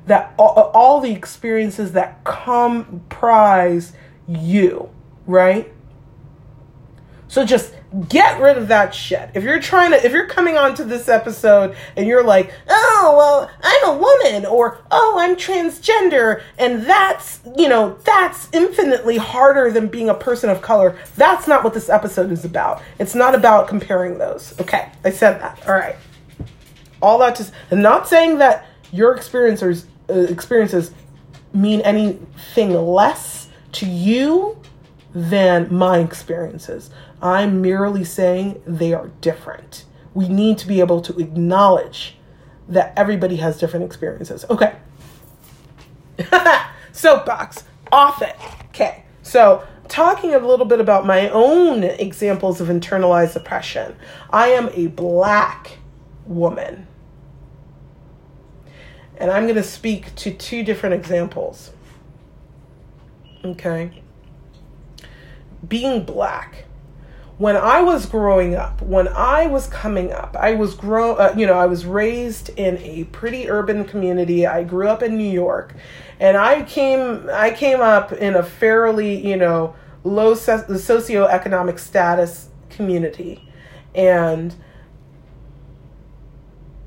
that 0.08 0.34
all, 0.38 0.72
all 0.74 1.02
the 1.02 1.12
experiences 1.12 1.92
that 1.92 2.24
comprise 2.24 3.94
you 4.28 4.90
right 5.28 5.72
so 7.32 7.46
just 7.46 7.74
get 8.10 8.42
rid 8.42 8.58
of 8.58 8.68
that 8.68 8.94
shit. 8.94 9.30
If 9.36 9.46
you're 9.46 9.62
trying 9.62 9.92
to, 9.92 10.06
if 10.06 10.12
you're 10.12 10.28
coming 10.28 10.58
onto 10.58 10.84
this 10.84 11.08
episode 11.08 11.78
and 11.96 12.06
you're 12.06 12.26
like, 12.26 12.52
oh, 12.68 13.16
well, 13.18 13.50
I'm 13.64 13.90
a 13.90 13.98
woman 13.98 14.46
or, 14.46 14.84
oh, 14.92 15.16
I'm 15.18 15.38
transgender 15.38 16.42
and 16.58 16.84
that's, 16.84 17.40
you 17.58 17.70
know, 17.70 17.98
that's 18.04 18.50
infinitely 18.52 19.16
harder 19.16 19.72
than 19.72 19.88
being 19.88 20.10
a 20.10 20.14
person 20.14 20.50
of 20.50 20.62
color. 20.62 21.00
That's 21.16 21.48
not 21.48 21.64
what 21.64 21.74
this 21.74 21.88
episode 21.88 22.34
is 22.34 22.44
about. 22.44 22.82
It's 23.00 23.16
not 23.16 23.34
about 23.34 23.70
comparing 23.70 24.18
those. 24.18 24.54
Okay. 24.60 24.90
I 25.06 25.12
said 25.12 25.40
that. 25.40 25.66
All 25.70 25.76
right. 25.76 25.96
All 27.02 27.18
that 27.20 27.38
just, 27.38 27.54
and 27.70 27.82
not 27.82 28.10
saying 28.10 28.40
that 28.40 28.66
your 28.92 29.18
experiencers, 29.18 29.86
uh, 30.10 30.16
experiences 30.16 30.92
mean 31.54 31.80
anything 31.80 32.74
less 32.74 33.48
to 33.72 33.86
you 33.86 34.58
than 35.14 35.74
my 35.74 36.00
experiences. 36.00 36.90
I'm 37.22 37.62
merely 37.62 38.04
saying 38.04 38.62
they 38.66 38.94
are 38.94 39.12
different. 39.22 39.86
We 40.14 40.28
need 40.28 40.58
to 40.60 40.68
be 40.68 40.80
able 40.80 41.02
to 41.02 41.18
acknowledge 41.18 42.18
that 42.68 42.94
everybody 42.98 43.36
has 43.38 43.60
different 43.60 43.86
experiences. 43.86 44.46
Okay. 44.50 44.76
Soapbox, 46.92 47.64
off 47.92 48.22
it. 48.22 48.36
Okay. 48.70 49.04
So, 49.22 49.66
talking 49.88 50.34
a 50.34 50.40
little 50.40 50.66
bit 50.66 50.80
about 50.80 51.06
my 51.06 51.30
own 51.30 51.84
examples 51.84 52.60
of 52.60 52.70
internalized 52.70 53.36
oppression, 53.36 53.96
I 54.32 54.50
am 54.50 54.70
a 54.74 54.88
black 54.88 55.78
woman. 56.26 56.88
And 59.18 59.30
I'm 59.30 59.44
going 59.44 59.56
to 59.56 59.64
speak 59.64 60.16
to 60.16 60.34
two 60.34 60.64
different 60.64 60.96
examples. 60.96 61.72
Okay. 63.46 64.02
Being 65.68 66.04
black 66.04 66.66
when 67.42 67.58
I 67.58 67.82
was 67.82 68.06
growing 68.06 68.54
up, 68.54 68.84
when 68.84 69.08
I 69.08 69.48
was 69.48 69.66
coming 69.66 70.12
up, 70.12 70.38
I 70.40 70.54
was 70.54 70.76
grow, 70.76 71.16
uh, 71.16 71.34
you 71.36 71.48
know, 71.48 71.56
I 71.56 71.66
was 71.66 71.88
raised 71.88 72.50
in 72.50 72.78
a 72.78 73.06
pretty 73.06 73.50
urban 73.50 73.84
community. 73.84 74.46
I 74.46 74.64
grew 74.64 74.88
up 74.88 75.02
in 75.02 75.18
New 75.18 75.32
York, 75.32 75.74
and 76.20 76.38
I 76.38 76.62
came, 76.62 77.28
I 77.34 77.50
came 77.50 77.82
up 77.82 78.12
in 78.12 78.36
a 78.36 78.44
fairly, 78.44 79.28
you 79.28 79.38
know, 79.38 79.74
low 80.04 80.36
so- 80.36 80.66
socioeconomic 80.66 81.80
status 81.80 82.50
community, 82.70 83.50
and 83.96 84.54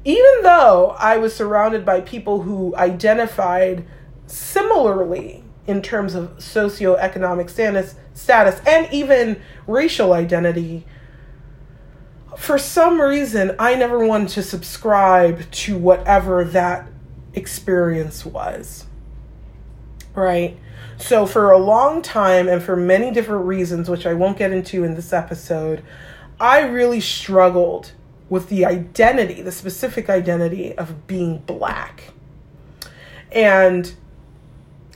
even 0.05 0.43
though 0.43 0.95
I 1.01 1.17
was 1.17 1.35
surrounded 1.35 1.85
by 1.85 2.01
people 2.01 2.43
who 2.43 2.77
identified 2.77 3.85
similarly 4.27 5.43
in 5.67 5.83
terms 5.83 6.15
of 6.15 6.37
socioeconomic 6.37 7.51
status, 7.51 7.97
status 8.15 8.61
and 8.67 8.91
even 8.93 9.41
racial 9.67 10.13
identity, 10.13 10.87
for 12.37 12.59
some 12.59 13.01
reason, 13.01 13.55
I 13.59 13.75
never 13.75 14.05
wanted 14.07 14.29
to 14.31 14.43
subscribe 14.43 15.51
to 15.51 15.77
whatever 15.77 16.45
that 16.45 16.89
experience 17.35 18.25
was. 18.25 18.87
Right? 20.15 20.59
So, 20.97 21.27
for 21.27 21.51
a 21.51 21.59
long 21.59 22.03
time, 22.03 22.49
and 22.49 22.63
for 22.63 22.77
many 22.77 23.11
different 23.11 23.47
reasons, 23.47 23.91
which 23.91 24.07
I 24.07 24.15
won't 24.15 24.39
get 24.39 24.53
into 24.53 24.85
in 24.85 24.95
this 24.95 25.13
episode, 25.13 25.83
I 26.41 26.61
really 26.61 27.01
struggled 27.01 27.93
with 28.29 28.49
the 28.49 28.65
identity, 28.65 29.43
the 29.43 29.53
specific 29.53 30.09
identity 30.09 30.77
of 30.77 31.07
being 31.07 31.39
black. 31.39 32.13
And 33.33 33.93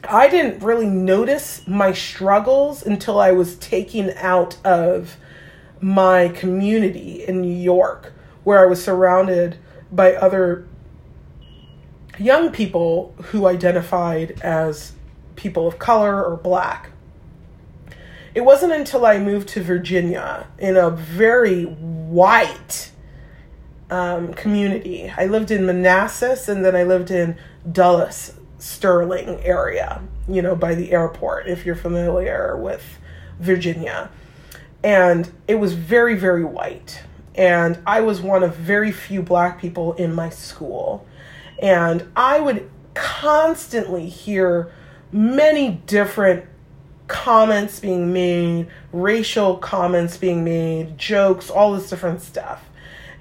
I 0.04 0.28
didn't 0.28 0.62
really 0.62 0.86
notice 0.86 1.66
my 1.66 1.92
struggles 1.92 2.84
until 2.84 3.18
I 3.18 3.32
was 3.32 3.56
taken 3.56 4.10
out 4.16 4.56
of 4.64 5.16
my 5.80 6.28
community 6.28 7.24
in 7.24 7.40
New 7.40 7.54
York, 7.54 8.12
where 8.44 8.60
I 8.60 8.66
was 8.66 8.82
surrounded 8.82 9.58
by 9.90 10.14
other 10.14 10.66
young 12.18 12.50
people 12.50 13.14
who 13.30 13.46
identified 13.46 14.40
as 14.42 14.92
people 15.36 15.66
of 15.66 15.78
color 15.78 16.24
or 16.24 16.36
black. 16.36 16.90
It 18.34 18.42
wasn't 18.42 18.72
until 18.72 19.06
I 19.06 19.18
moved 19.18 19.48
to 19.50 19.62
Virginia 19.62 20.46
in 20.58 20.76
a 20.76 20.90
very 20.90 21.64
white 21.64 22.92
um, 23.90 24.34
community. 24.34 25.12
I 25.16 25.26
lived 25.26 25.50
in 25.50 25.64
Manassas 25.64 26.48
and 26.48 26.64
then 26.64 26.76
I 26.76 26.82
lived 26.82 27.10
in 27.10 27.36
Dulles, 27.70 28.37
Sterling 28.58 29.40
area, 29.42 30.02
you 30.28 30.42
know, 30.42 30.54
by 30.54 30.74
the 30.74 30.92
airport, 30.92 31.46
if 31.46 31.64
you're 31.64 31.74
familiar 31.74 32.56
with 32.56 32.98
Virginia. 33.38 34.10
And 34.82 35.30
it 35.46 35.56
was 35.56 35.74
very, 35.74 36.14
very 36.14 36.44
white. 36.44 37.02
And 37.34 37.78
I 37.86 38.00
was 38.00 38.20
one 38.20 38.42
of 38.42 38.56
very 38.56 38.92
few 38.92 39.22
black 39.22 39.60
people 39.60 39.92
in 39.94 40.12
my 40.14 40.28
school. 40.30 41.06
And 41.60 42.08
I 42.16 42.40
would 42.40 42.68
constantly 42.94 44.08
hear 44.08 44.72
many 45.12 45.70
different 45.86 46.44
comments 47.06 47.80
being 47.80 48.12
made, 48.12 48.68
racial 48.92 49.56
comments 49.56 50.16
being 50.16 50.44
made, 50.44 50.98
jokes, 50.98 51.48
all 51.48 51.74
this 51.74 51.88
different 51.88 52.20
stuff. 52.20 52.67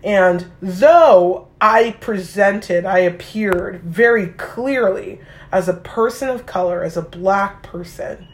And 0.08 0.50
though 0.62 1.50
I 1.60 1.98
presented, 2.00 2.86
I 2.86 3.00
appeared 3.00 3.82
very 3.84 4.28
clearly 4.28 5.20
as 5.52 5.68
a 5.68 5.74
person 5.74 6.30
of 6.30 6.46
color, 6.46 6.82
as 6.82 6.96
a 6.96 7.02
black 7.02 7.62
person, 7.62 8.26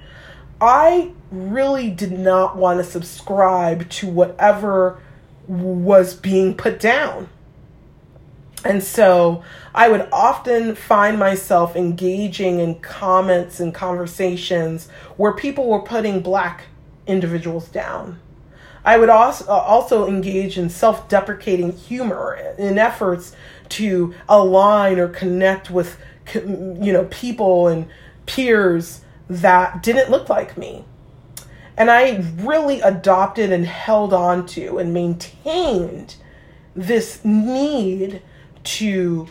I 0.62 1.14
really 1.32 1.90
did 1.90 2.12
not 2.12 2.56
want 2.56 2.78
to 2.78 2.84
subscribe 2.84 3.90
to 3.90 4.08
whatever 4.08 5.00
was 5.48 6.14
being 6.14 6.56
put 6.56 6.80
down. 6.80 7.28
And 8.64 8.84
so 8.84 9.44
I 9.74 9.90
would 9.90 10.08
often 10.12 10.76
find 10.76 11.18
myself 11.18 11.76
engaging 11.76 12.60
in 12.60 12.82
comments 12.82 13.60
and 13.60 13.74
conversations 13.74 14.90
where 15.18 15.34
people 15.34 15.68
were 15.68 15.82
putting 15.82 16.22
black 16.22 16.66
individuals 17.08 17.68
down. 17.68 18.20
I 18.86 18.98
would 18.98 19.10
also 19.10 19.46
uh, 19.46 19.58
also 19.58 20.08
engage 20.08 20.58
in 20.58 20.70
self-deprecating 20.70 21.74
humor 21.74 22.56
in 22.58 22.78
efforts 22.78 23.36
to 23.70 24.14
align 24.28 25.00
or 25.00 25.08
connect 25.08 25.70
with 25.70 25.98
you 26.34 26.94
know 26.94 27.08
people 27.10 27.68
and 27.68 27.88
peers 28.26 29.02
that 29.30 29.82
didn't 29.84 30.10
look 30.10 30.30
like 30.30 30.58
me. 30.58 30.86
And 31.76 31.90
I 31.90 32.24
really 32.38 32.82
adopted 32.82 33.52
and 33.52 33.66
held 33.66 34.14
on 34.14 34.46
to 34.48 34.78
and 34.78 34.94
maintained 34.94 36.16
this 36.76 37.24
need 37.26 38.22
to 38.64 39.28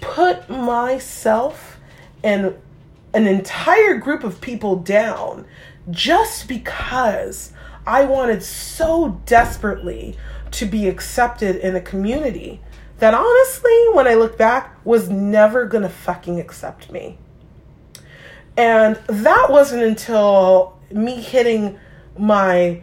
put 0.00 0.48
myself 0.50 1.78
and 2.24 2.56
an 3.14 3.26
entire 3.26 3.96
group 3.96 4.24
of 4.24 4.40
people 4.40 4.76
down 4.76 5.44
just 5.90 6.48
because 6.48 7.52
I 7.86 8.04
wanted 8.04 8.42
so 8.42 9.20
desperately 9.26 10.16
to 10.52 10.66
be 10.66 10.88
accepted 10.88 11.56
in 11.56 11.74
a 11.74 11.80
community 11.80 12.60
that 12.98 13.14
honestly, 13.14 13.86
when 13.94 14.06
I 14.06 14.14
look 14.14 14.38
back, 14.38 14.76
was 14.84 15.08
never 15.10 15.66
gonna 15.66 15.88
fucking 15.88 16.38
accept 16.38 16.92
me. 16.92 17.18
And 18.56 18.96
that 19.06 19.48
wasn't 19.50 19.82
until 19.82 20.78
me 20.90 21.20
hitting 21.20 21.78
my 22.16 22.82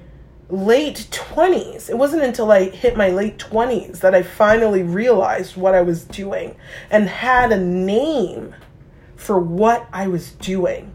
late 0.50 1.08
20s. 1.12 1.90
It 1.90 1.98
wasn't 1.98 2.24
until 2.24 2.52
I 2.52 2.70
hit 2.70 2.98
my 2.98 3.10
late 3.10 3.38
20s 3.38 4.00
that 4.00 4.16
I 4.16 4.24
finally 4.24 4.82
realized 4.82 5.56
what 5.56 5.76
I 5.76 5.82
was 5.82 6.04
doing 6.04 6.56
and 6.90 7.08
had 7.08 7.52
a 7.52 7.58
name 7.58 8.56
for 9.16 9.40
what 9.40 9.88
I 9.94 10.08
was 10.08 10.32
doing. 10.32 10.92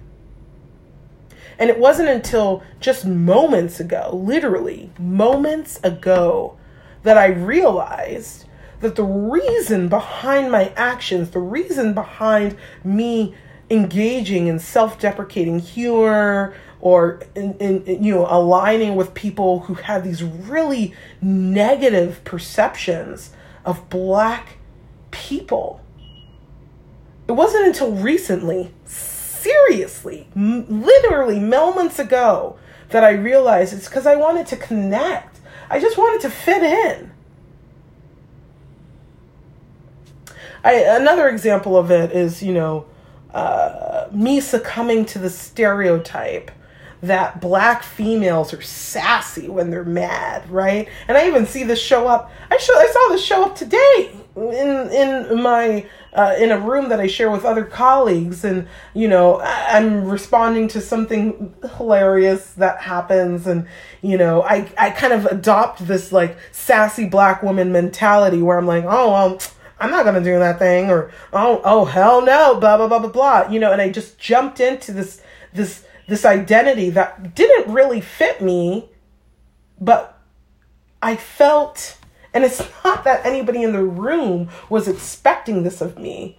And 1.58 1.70
it 1.70 1.78
wasn't 1.78 2.08
until 2.08 2.62
just 2.80 3.06
moments 3.06 3.80
ago, 3.80 4.10
literally 4.12 4.90
moments 4.98 5.78
ago, 5.82 6.56
that 7.02 7.18
I 7.18 7.26
realized 7.26 8.44
that 8.80 8.96
the 8.96 9.04
reason 9.04 9.88
behind 9.88 10.50
my 10.50 10.72
actions, 10.76 11.30
the 11.30 11.38
reason 11.38 11.94
behind 11.94 12.56
me 12.82 13.34
engaging 13.70 14.46
in 14.46 14.58
self 14.58 14.98
deprecating 14.98 15.58
humor, 15.58 16.54
or 16.84 17.22
in, 17.34 17.54
in, 17.54 18.04
you 18.04 18.14
know 18.14 18.26
aligning 18.28 18.94
with 18.94 19.14
people 19.14 19.60
who 19.60 19.74
had 19.74 20.04
these 20.04 20.22
really 20.22 20.94
negative 21.20 22.22
perceptions 22.24 23.30
of 23.64 23.88
black 23.88 24.58
people 25.10 25.80
it 27.26 27.32
wasn't 27.32 27.66
until 27.66 27.92
recently 27.92 28.70
seriously 29.44 30.26
m- 30.34 30.82
literally 30.82 31.38
moments 31.38 31.98
ago 31.98 32.56
that 32.90 33.04
i 33.04 33.10
realized 33.10 33.72
it's 33.72 33.88
because 33.88 34.06
i 34.06 34.14
wanted 34.14 34.46
to 34.46 34.56
connect 34.56 35.40
i 35.70 35.78
just 35.78 35.98
wanted 35.98 36.20
to 36.20 36.30
fit 36.30 36.62
in 36.62 37.10
I, 40.64 40.74
another 40.98 41.28
example 41.28 41.76
of 41.76 41.90
it 41.90 42.12
is 42.12 42.42
you 42.42 42.54
know 42.54 42.86
uh, 43.32 44.08
me 44.12 44.40
succumbing 44.40 45.04
to 45.06 45.18
the 45.18 45.28
stereotype 45.28 46.50
that 47.02 47.40
black 47.40 47.82
females 47.82 48.54
are 48.54 48.62
sassy 48.62 49.48
when 49.48 49.68
they're 49.70 49.84
mad, 49.84 50.48
right? 50.48 50.88
And 51.06 51.18
I 51.18 51.26
even 51.26 51.44
see 51.44 51.64
this 51.64 51.82
show 51.82 52.06
up. 52.06 52.30
I 52.50 52.56
show 52.56 52.72
I 52.78 52.86
saw 52.86 53.08
this 53.12 53.22
show 53.22 53.44
up 53.44 53.56
today 53.56 54.16
in 54.36 54.90
in 54.90 55.42
my 55.42 55.86
uh, 56.12 56.34
in 56.38 56.50
a 56.50 56.58
room 56.58 56.88
that 56.88 57.00
I 57.00 57.06
share 57.06 57.30
with 57.30 57.44
other 57.44 57.64
colleagues, 57.64 58.44
and 58.44 58.66
you 58.94 59.08
know 59.08 59.40
I'm 59.40 60.04
responding 60.04 60.68
to 60.68 60.80
something 60.80 61.54
hilarious 61.76 62.52
that 62.52 62.82
happens, 62.82 63.46
and 63.46 63.66
you 64.02 64.16
know 64.16 64.42
I 64.42 64.70
I 64.76 64.90
kind 64.90 65.12
of 65.12 65.26
adopt 65.26 65.86
this 65.86 66.12
like 66.12 66.36
sassy 66.52 67.08
black 67.08 67.42
woman 67.42 67.72
mentality 67.72 68.42
where 68.42 68.58
I'm 68.58 68.66
like, 68.66 68.84
oh 68.86 69.10
well. 69.12 69.38
I'm 69.76 69.90
not 69.90 70.04
gonna 70.04 70.22
do 70.22 70.38
that 70.38 70.60
thing, 70.60 70.88
or 70.88 71.10
oh, 71.32 71.60
oh 71.64 71.84
hell 71.84 72.22
no, 72.22 72.54
blah 72.60 72.76
blah 72.76 72.86
blah 72.86 73.00
blah 73.00 73.10
blah, 73.10 73.50
you 73.50 73.58
know. 73.58 73.72
And 73.72 73.82
I 73.82 73.90
just 73.90 74.18
jumped 74.18 74.60
into 74.60 74.92
this 74.92 75.20
this 75.52 75.84
this 76.06 76.24
identity 76.24 76.90
that 76.90 77.34
didn't 77.34 77.72
really 77.72 78.00
fit 78.00 78.40
me, 78.40 78.88
but 79.80 80.14
I 81.02 81.16
felt, 81.16 81.98
and 82.34 82.44
it's 82.44 82.60
not 82.84 83.04
that 83.04 83.24
anybody 83.24 83.62
in 83.62 83.72
the 83.72 83.84
room 83.84 84.50
was 84.68 84.88
expecting 84.88 85.62
this 85.62 85.80
of 85.80 85.98
me. 85.98 86.38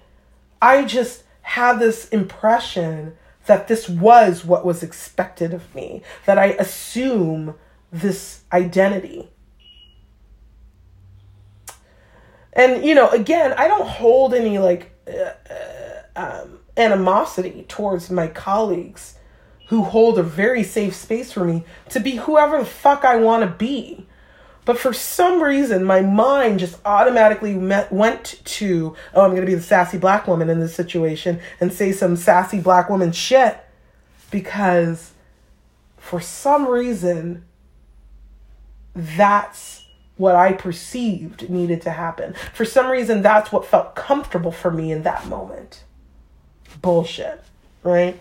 I 0.62 0.84
just 0.84 1.24
had 1.42 1.80
this 1.80 2.10
impression 2.10 3.16
that 3.46 3.68
this 3.68 3.88
was 3.88 4.44
what 4.44 4.66
was 4.66 4.84
expected 4.84 5.54
of 5.54 5.74
me, 5.74 6.02
that 6.26 6.38
I 6.38 6.48
assume 6.48 7.56
this 7.92 8.42
identity. 8.52 9.30
And, 12.54 12.84
you 12.84 12.96
know, 12.96 13.10
again, 13.10 13.54
I 13.58 13.68
don't 13.68 13.88
hold 13.88 14.34
any 14.34 14.60
like 14.60 14.92
uh, 15.08 15.34
uh 15.50 15.96
um, 16.16 16.60
animosity 16.78 17.66
towards 17.68 18.10
my 18.10 18.28
colleagues 18.28 19.18
who 19.68 19.84
hold 19.84 20.18
a 20.18 20.24
very 20.24 20.64
safe 20.64 20.96
space 20.96 21.32
for 21.32 21.44
me 21.44 21.64
to 21.90 22.00
be 22.00 22.16
whoever 22.16 22.60
the 22.60 22.66
fuck 22.66 23.04
I 23.04 23.18
want 23.18 23.44
to 23.44 23.50
be. 23.50 24.08
But 24.66 24.80
for 24.80 24.94
some 24.94 25.44
reason, 25.44 25.84
my 25.84 26.02
mind 26.02 26.60
just 26.60 26.80
automatically 26.86 27.54
met, 27.54 27.92
went 27.92 28.42
to, 28.46 28.96
oh, 29.14 29.22
I'm 29.22 29.32
going 29.32 29.42
to 29.42 29.48
be 29.48 29.56
the 29.56 29.62
sassy 29.62 30.00
black 30.00 30.28
woman 30.28 30.50
in 30.50 30.60
this 30.60 30.74
situation 30.74 31.40
and 31.60 31.72
say 31.72 31.92
some 31.92 32.16
sassy 32.16 32.60
black 32.60 32.90
woman 32.90 33.12
shit 33.12 33.60
because 34.32 35.12
for 35.98 36.20
some 36.20 36.68
reason, 36.68 37.46
that's 38.96 39.86
what 40.18 40.36
I 40.36 40.54
perceived 40.54 41.50
needed 41.50 41.82
to 41.84 41.92
happen. 41.92 42.34
For 42.54 42.66
some 42.66 42.88
reason, 42.90 43.22
that's 43.22 43.52
what 43.52 43.66
felt 43.66 43.96
comfortable 43.96 44.52
for 44.52 44.72
me 44.72 44.92
in 44.92 45.04
that 45.04 45.28
moment. 45.28 45.84
Bullshit, 46.82 47.44
right? 47.84 48.20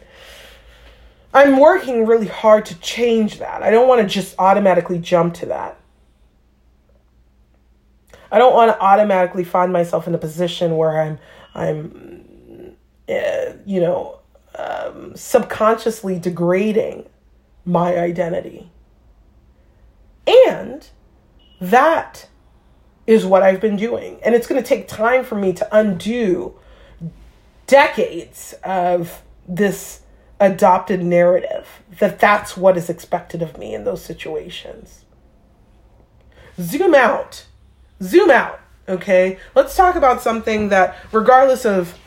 I'm 1.32 1.58
working 1.58 2.06
really 2.06 2.26
hard 2.26 2.66
to 2.66 2.74
change 2.80 3.38
that. 3.38 3.62
I 3.62 3.70
don't 3.70 3.88
want 3.88 4.02
to 4.02 4.06
just 4.06 4.34
automatically 4.38 4.98
jump 4.98 5.34
to 5.34 5.46
that. 5.46 5.78
I 8.30 8.38
don't 8.38 8.54
want 8.54 8.72
to 8.72 8.80
automatically 8.80 9.44
find 9.44 9.72
myself 9.72 10.06
in 10.06 10.14
a 10.14 10.18
position 10.18 10.76
where 10.76 11.00
I'm 11.00 11.18
I'm 11.54 12.76
uh, 13.08 13.52
you 13.64 13.80
know 13.80 14.20
um, 14.56 15.14
subconsciously 15.16 16.18
degrading 16.18 17.06
my 17.64 17.98
identity. 17.98 18.70
And 20.26 20.88
that 21.60 22.28
is 23.06 23.26
what 23.26 23.42
I've 23.42 23.60
been 23.60 23.76
doing. 23.76 24.18
And 24.24 24.34
it's 24.34 24.46
going 24.46 24.62
to 24.62 24.66
take 24.66 24.88
time 24.88 25.24
for 25.24 25.34
me 25.34 25.52
to 25.54 25.76
undo 25.76 26.54
decades 27.66 28.54
of 28.64 29.22
this 29.46 30.00
adopted 30.40 31.02
narrative 31.02 31.82
that 31.98 32.18
that's 32.18 32.56
what 32.56 32.76
is 32.76 32.90
expected 32.90 33.42
of 33.42 33.58
me 33.58 33.74
in 33.74 33.84
those 33.84 34.04
situations. 34.04 35.04
Zoom 36.58 36.94
out. 36.94 37.46
Zoom 38.02 38.30
out. 38.30 38.60
Okay. 38.88 39.38
Let's 39.54 39.74
talk 39.76 39.96
about 39.96 40.22
something 40.22 40.68
that, 40.68 40.96
regardless 41.12 41.64
of 41.64 41.98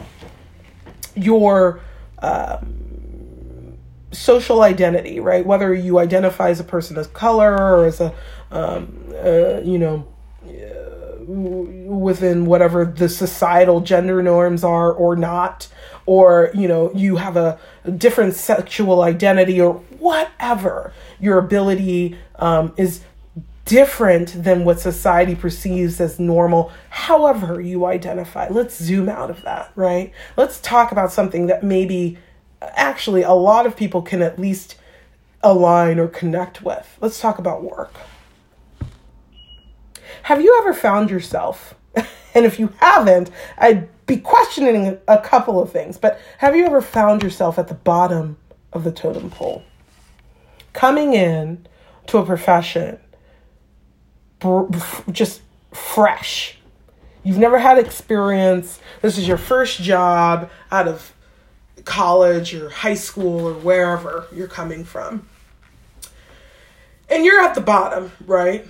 your 1.16 1.80
um, 2.20 3.78
social 4.12 4.62
identity, 4.62 5.20
right? 5.20 5.46
Whether 5.46 5.74
you 5.74 6.00
identify 6.00 6.50
as 6.50 6.60
a 6.60 6.64
person 6.64 6.98
of 6.98 7.14
color 7.14 7.54
or 7.54 7.86
as 7.86 8.00
a, 8.00 8.14
um, 8.52 9.14
uh, 9.16 9.62
you 9.62 9.78
know, 9.80 10.08
within 11.28 12.46
whatever 12.46 12.86
the 12.86 13.10
societal 13.10 13.82
gender 13.82 14.24
norms 14.24 14.64
are 14.64 14.94
or 14.94 15.16
not 15.16 15.68
or 16.06 16.52
you 16.54 16.68
know 16.68 16.90
you 16.94 17.18
have 17.18 17.36
a, 17.36 17.60
different 17.98 18.34
sexual 18.34 19.02
identity 19.02 19.62
or 19.62 19.74
whatever 20.00 20.94
your 21.20 21.38
ability 21.38 22.18
um, 22.38 22.74
is 22.78 23.02
different 23.68 24.44
than 24.44 24.64
what 24.64 24.80
society 24.80 25.36
perceives 25.36 26.00
as 26.00 26.20
normal. 26.20 26.72
However 26.90 27.60
you 27.60 27.86
identify 27.86 28.48
let's 28.48 28.82
zoom 28.82 29.10
out 29.10 29.30
of 29.30 29.42
that 29.44 29.72
right? 29.76 30.12
Let's 30.38 30.60
talk 30.60 30.92
about 30.92 31.12
something 31.12 31.48
that 31.48 31.64
maybe 31.64 32.18
actually 32.62 33.22
a 33.22 33.34
lot 33.34 33.66
of 33.66 33.76
people 33.76 34.02
can 34.02 34.22
at 34.22 34.40
least 34.40 34.78
align 35.44 36.00
or 36.00 36.08
connect 36.08 36.62
with. 36.62 36.98
Let's 37.02 37.20
talk 37.20 37.38
about 37.38 37.62
work. 37.62 37.94
Have 40.24 40.42
you 40.42 40.58
ever 40.60 40.74
found 40.74 41.10
yourself, 41.10 41.76
and 42.34 42.46
if 42.46 42.60
you 42.60 42.74
haven't, 42.80 43.30
I'd 43.58 43.90
be 44.06 44.18
questioning 44.18 44.98
a 45.08 45.20
couple 45.20 45.62
of 45.62 45.72
things, 45.72 45.98
but 45.98 46.20
have 46.40 46.56
you 46.56 46.66
ever 46.66 46.82
found 46.82 47.22
yourself 47.22 47.60
at 47.60 47.68
the 47.68 47.74
bottom 47.74 48.38
of 48.74 48.84
the 48.84 48.92
totem 48.92 49.30
pole? 49.30 49.64
Coming 50.74 51.14
in 51.14 51.68
to 52.08 52.18
a 52.18 52.26
profession 52.26 53.00
just 55.12 55.42
fresh. 55.72 56.58
You've 57.24 57.38
never 57.38 57.60
had 57.60 57.78
experience. 57.78 58.80
This 59.02 59.18
is 59.18 59.28
your 59.28 59.38
first 59.38 59.82
job 59.82 60.50
out 60.72 60.88
of 60.88 61.14
college 61.86 62.54
or 62.54 62.70
high 62.70 62.94
school 62.94 63.48
or 63.48 63.54
wherever 63.54 64.28
you're 64.34 64.48
coming 64.48 64.84
from. 64.84 65.28
And 67.10 67.26
you're 67.26 67.42
at 67.42 67.56
the 67.56 67.62
bottom, 67.62 68.12
right? 68.26 68.68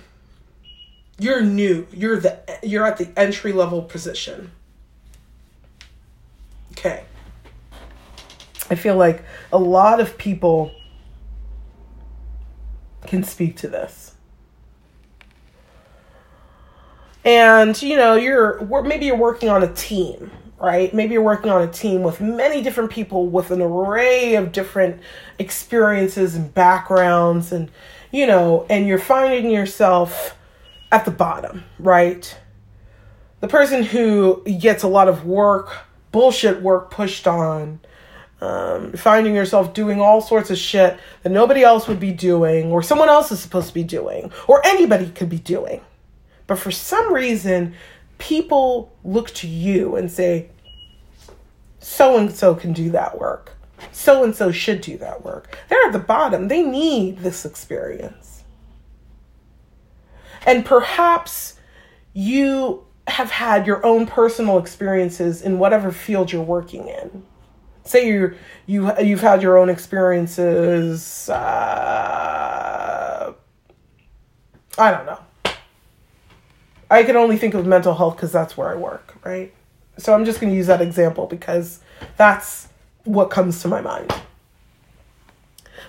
You're 1.18 1.42
new. 1.42 1.86
You're 1.92 2.20
the 2.20 2.38
you're 2.62 2.86
at 2.86 2.96
the 2.96 3.10
entry 3.16 3.52
level 3.52 3.82
position. 3.82 4.52
Okay. 6.72 7.04
I 8.70 8.76
feel 8.76 8.96
like 8.96 9.24
a 9.52 9.58
lot 9.58 10.00
of 10.00 10.16
people 10.16 10.72
can 13.06 13.24
speak 13.24 13.56
to 13.56 13.68
this. 13.68 14.14
And 17.28 17.80
you 17.82 17.94
know, 17.96 18.14
you're 18.14 18.58
maybe 18.84 19.04
you're 19.04 19.14
working 19.14 19.50
on 19.50 19.62
a 19.62 19.70
team, 19.74 20.30
right? 20.58 20.94
Maybe 20.94 21.12
you're 21.12 21.22
working 21.22 21.50
on 21.50 21.60
a 21.60 21.70
team 21.70 22.02
with 22.02 22.22
many 22.22 22.62
different 22.62 22.90
people 22.90 23.26
with 23.26 23.50
an 23.50 23.60
array 23.60 24.36
of 24.36 24.50
different 24.50 25.02
experiences 25.38 26.34
and 26.34 26.54
backgrounds 26.54 27.52
and 27.52 27.70
you 28.10 28.26
know, 28.26 28.64
and 28.70 28.86
you're 28.86 28.98
finding 28.98 29.50
yourself 29.50 30.38
at 30.90 31.04
the 31.04 31.10
bottom, 31.10 31.64
right? 31.78 32.34
The 33.40 33.48
person 33.48 33.82
who 33.82 34.42
gets 34.44 34.82
a 34.82 34.88
lot 34.88 35.08
of 35.08 35.26
work, 35.26 35.76
bullshit 36.12 36.62
work 36.62 36.90
pushed 36.90 37.26
on, 37.26 37.80
um, 38.40 38.94
finding 38.94 39.34
yourself 39.34 39.74
doing 39.74 40.00
all 40.00 40.22
sorts 40.22 40.48
of 40.48 40.56
shit 40.56 40.98
that 41.24 41.30
nobody 41.30 41.62
else 41.62 41.88
would 41.88 42.00
be 42.00 42.10
doing, 42.10 42.72
or 42.72 42.82
someone 42.82 43.10
else 43.10 43.30
is 43.30 43.38
supposed 43.38 43.68
to 43.68 43.74
be 43.74 43.84
doing, 43.84 44.32
or 44.46 44.64
anybody 44.64 45.10
could 45.10 45.28
be 45.28 45.38
doing. 45.38 45.82
But 46.48 46.58
for 46.58 46.72
some 46.72 47.12
reason, 47.12 47.74
people 48.18 48.92
look 49.04 49.30
to 49.34 49.46
you 49.46 49.94
and 49.94 50.10
say, 50.10 50.50
so 51.78 52.18
and 52.18 52.32
so 52.32 52.56
can 52.56 52.72
do 52.72 52.90
that 52.90 53.20
work. 53.20 53.56
So 53.92 54.24
and 54.24 54.34
so 54.34 54.50
should 54.50 54.80
do 54.80 54.98
that 54.98 55.24
work. 55.24 55.56
They're 55.68 55.86
at 55.86 55.92
the 55.92 56.00
bottom. 56.00 56.48
They 56.48 56.62
need 56.62 57.20
this 57.20 57.44
experience. 57.44 58.42
And 60.44 60.64
perhaps 60.64 61.60
you 62.12 62.84
have 63.06 63.30
had 63.30 63.66
your 63.66 63.84
own 63.86 64.06
personal 64.06 64.58
experiences 64.58 65.42
in 65.42 65.60
whatever 65.60 65.92
field 65.92 66.32
you're 66.32 66.42
working 66.42 66.88
in 66.88 67.24
say 67.88 68.06
you 68.06 68.34
you 68.66 68.92
you've 69.00 69.20
had 69.20 69.42
your 69.42 69.56
own 69.56 69.70
experiences 69.70 71.28
uh, 71.30 73.32
i 74.76 74.90
don't 74.90 75.06
know 75.06 75.18
i 76.90 77.02
can 77.02 77.16
only 77.16 77.36
think 77.36 77.54
of 77.54 77.66
mental 77.66 77.94
health 77.94 78.16
because 78.16 78.32
that's 78.32 78.56
where 78.56 78.68
i 78.68 78.74
work 78.74 79.14
right 79.24 79.52
so 79.96 80.14
i'm 80.14 80.24
just 80.24 80.40
going 80.40 80.50
to 80.50 80.56
use 80.56 80.66
that 80.66 80.80
example 80.80 81.26
because 81.26 81.80
that's 82.16 82.68
what 83.04 83.30
comes 83.30 83.62
to 83.62 83.68
my 83.68 83.80
mind 83.80 84.12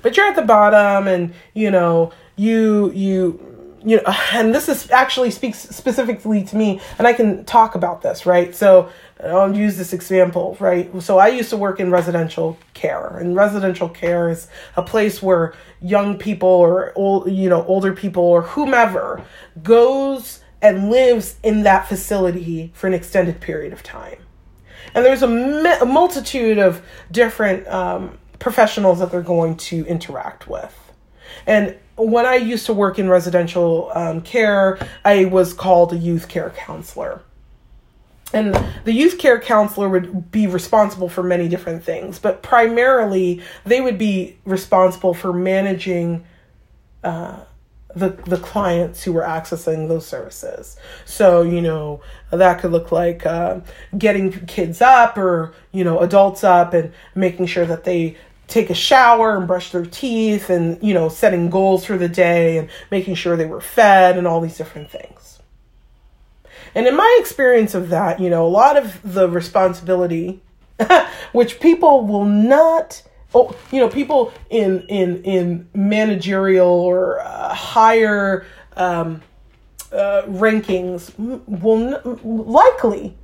but 0.01 0.15
you're 0.15 0.27
at 0.27 0.35
the 0.35 0.41
bottom 0.41 1.07
and 1.07 1.33
you 1.53 1.69
know 1.71 2.11
you 2.35 2.91
you 2.91 3.49
you 3.83 3.97
know, 3.97 4.03
and 4.33 4.53
this 4.53 4.69
is 4.69 4.89
actually 4.91 5.31
speaks 5.31 5.57
specifically 5.57 6.43
to 6.43 6.55
me, 6.55 6.79
and 6.97 7.07
I 7.07 7.13
can 7.13 7.45
talk 7.45 7.75
about 7.75 8.01
this, 8.01 8.25
right? 8.25 8.55
So 8.55 8.89
I'll 9.23 9.55
use 9.55 9.77
this 9.77 9.93
example, 9.93 10.57
right? 10.59 10.89
So 11.01 11.17
I 11.17 11.27
used 11.29 11.49
to 11.49 11.57
work 11.57 11.79
in 11.79 11.91
residential 11.91 12.57
care, 12.73 13.17
and 13.17 13.35
residential 13.35 13.89
care 13.89 14.29
is 14.29 14.47
a 14.75 14.81
place 14.81 15.21
where 15.21 15.53
young 15.81 16.17
people 16.17 16.49
or 16.49 16.93
old, 16.95 17.31
you 17.31 17.49
know, 17.49 17.65
older 17.65 17.93
people 17.93 18.23
or 18.23 18.41
whomever 18.41 19.23
goes 19.63 20.41
and 20.61 20.89
lives 20.89 21.37
in 21.43 21.63
that 21.63 21.87
facility 21.87 22.71
for 22.73 22.87
an 22.87 22.93
extended 22.93 23.39
period 23.39 23.73
of 23.73 23.83
time. 23.83 24.17
And 24.93 25.05
there's 25.05 25.23
a, 25.23 25.27
a 25.81 25.85
multitude 25.85 26.57
of 26.57 26.81
different 27.11 27.67
um, 27.67 28.17
professionals 28.39 28.99
that 28.99 29.11
they're 29.11 29.21
going 29.21 29.57
to 29.57 29.85
interact 29.85 30.47
with. 30.47 30.75
And 31.45 31.77
when 31.95 32.25
I 32.25 32.35
used 32.35 32.65
to 32.67 32.73
work 32.73 32.97
in 32.97 33.09
residential 33.09 33.91
um, 33.93 34.21
care, 34.21 34.79
I 35.05 35.25
was 35.25 35.53
called 35.53 35.93
a 35.93 35.97
youth 35.97 36.27
care 36.27 36.49
counselor. 36.51 37.21
And 38.31 38.53
the 38.85 38.93
youth 38.93 39.17
care 39.17 39.39
counselor 39.39 39.89
would 39.89 40.31
be 40.31 40.45
responsible 40.45 41.09
for 41.09 41.23
many 41.23 41.47
different 41.47 41.83
things, 41.83 42.19
but 42.19 42.43
primarily 42.43 43.41
they 43.65 43.81
would 43.81 43.97
be 43.97 44.37
responsible 44.45 45.15
for 45.15 45.33
managing 45.33 46.25
uh, 47.03 47.39
the 47.95 48.09
the 48.09 48.37
clients 48.37 49.03
who 49.03 49.13
were 49.13 49.23
accessing 49.23 49.87
those 49.87 50.05
services. 50.05 50.77
So 51.05 51.41
you 51.41 51.61
know 51.61 52.01
that 52.31 52.59
could 52.59 52.71
look 52.71 52.91
like 52.91 53.25
uh, 53.25 53.61
getting 53.97 54.31
kids 54.45 54.81
up 54.81 55.17
or 55.17 55.53
you 55.71 55.83
know 55.83 55.99
adults 55.99 56.43
up 56.43 56.73
and 56.73 56.93
making 57.15 57.47
sure 57.47 57.65
that 57.65 57.83
they 57.83 58.15
take 58.47 58.69
a 58.69 58.75
shower 58.75 59.37
and 59.37 59.47
brush 59.47 59.71
their 59.71 59.85
teeth 59.85 60.49
and 60.49 60.81
you 60.83 60.93
know 60.93 61.07
setting 61.07 61.49
goals 61.49 61.85
for 61.85 61.97
the 61.97 62.09
day 62.09 62.57
and 62.57 62.69
making 62.91 63.15
sure 63.15 63.37
they 63.37 63.45
were 63.45 63.61
fed 63.61 64.17
and 64.17 64.27
all 64.27 64.41
these 64.41 64.57
different 64.57 64.89
things 64.89 65.39
and 66.73 66.87
in 66.87 66.97
my 66.97 67.17
experience 67.21 67.75
of 67.75 67.89
that 67.89 68.19
you 68.19 68.29
know 68.29 68.45
a 68.45 68.49
lot 68.49 68.75
of 68.75 68.99
the 69.03 69.29
responsibility 69.29 70.41
which 71.31 71.59
people 71.59 72.05
will 72.05 72.25
not 72.25 73.03
oh 73.33 73.55
you 73.71 73.79
know 73.79 73.89
people 73.89 74.33
in 74.49 74.81
in 74.87 75.23
in 75.23 75.69
managerial 75.73 76.67
or 76.67 77.19
uh, 77.19 77.53
higher 77.53 78.45
um, 78.75 79.21
uh, 79.91 80.23
rankings 80.27 81.11
will 81.17 81.95
n- 81.95 82.19
likely 82.23 83.17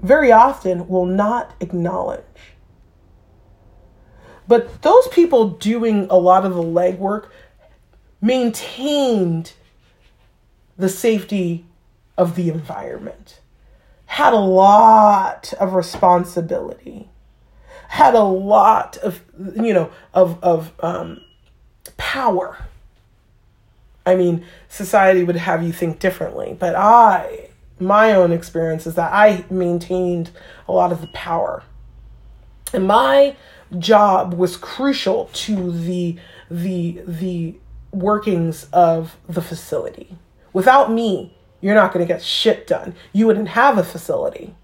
very 0.00 0.30
often 0.30 0.86
will 0.88 1.06
not 1.06 1.54
acknowledge. 1.60 2.22
But 4.46 4.82
those 4.82 5.08
people 5.08 5.50
doing 5.50 6.06
a 6.10 6.18
lot 6.18 6.44
of 6.44 6.54
the 6.54 6.62
legwork 6.62 7.28
maintained 8.20 9.52
the 10.76 10.88
safety 10.88 11.64
of 12.18 12.36
the 12.36 12.50
environment, 12.50 13.40
had 14.06 14.32
a 14.32 14.38
lot 14.38 15.54
of 15.58 15.74
responsibility, 15.74 17.08
had 17.94 18.16
a 18.16 18.24
lot 18.24 18.96
of, 18.98 19.22
you 19.54 19.72
know, 19.72 19.88
of, 20.12 20.42
of 20.42 20.72
um, 20.80 21.20
power. 21.96 22.58
I 24.04 24.16
mean, 24.16 24.44
society 24.68 25.22
would 25.22 25.36
have 25.36 25.62
you 25.62 25.72
think 25.72 26.00
differently, 26.00 26.56
but 26.58 26.74
I, 26.74 27.50
my 27.78 28.12
own 28.12 28.32
experience 28.32 28.84
is 28.88 28.96
that 28.96 29.12
I 29.12 29.44
maintained 29.48 30.32
a 30.66 30.72
lot 30.72 30.90
of 30.90 31.02
the 31.02 31.06
power. 31.08 31.62
And 32.72 32.88
my 32.88 33.36
job 33.78 34.34
was 34.34 34.56
crucial 34.56 35.30
to 35.32 35.70
the 35.70 36.16
the 36.50 37.00
the 37.06 37.54
workings 37.92 38.64
of 38.72 39.16
the 39.28 39.40
facility. 39.40 40.18
Without 40.52 40.90
me, 40.90 41.32
you're 41.60 41.76
not 41.76 41.92
going 41.92 42.04
to 42.04 42.12
get 42.12 42.24
shit 42.24 42.66
done. 42.66 42.96
You 43.12 43.28
wouldn't 43.28 43.50
have 43.50 43.78
a 43.78 43.84
facility. 43.84 44.56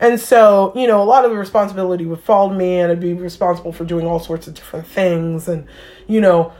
And 0.00 0.20
so, 0.20 0.72
you 0.76 0.86
know, 0.86 1.02
a 1.02 1.04
lot 1.04 1.24
of 1.24 1.30
the 1.30 1.36
responsibility 1.36 2.06
would 2.06 2.20
fall 2.20 2.48
to 2.48 2.54
me 2.54 2.78
and 2.78 2.92
I'd 2.92 3.00
be 3.00 3.14
responsible 3.14 3.72
for 3.72 3.84
doing 3.84 4.06
all 4.06 4.20
sorts 4.20 4.46
of 4.46 4.54
different 4.54 4.86
things 4.86 5.48
and 5.48 5.66
you 6.06 6.20
know, 6.20 6.52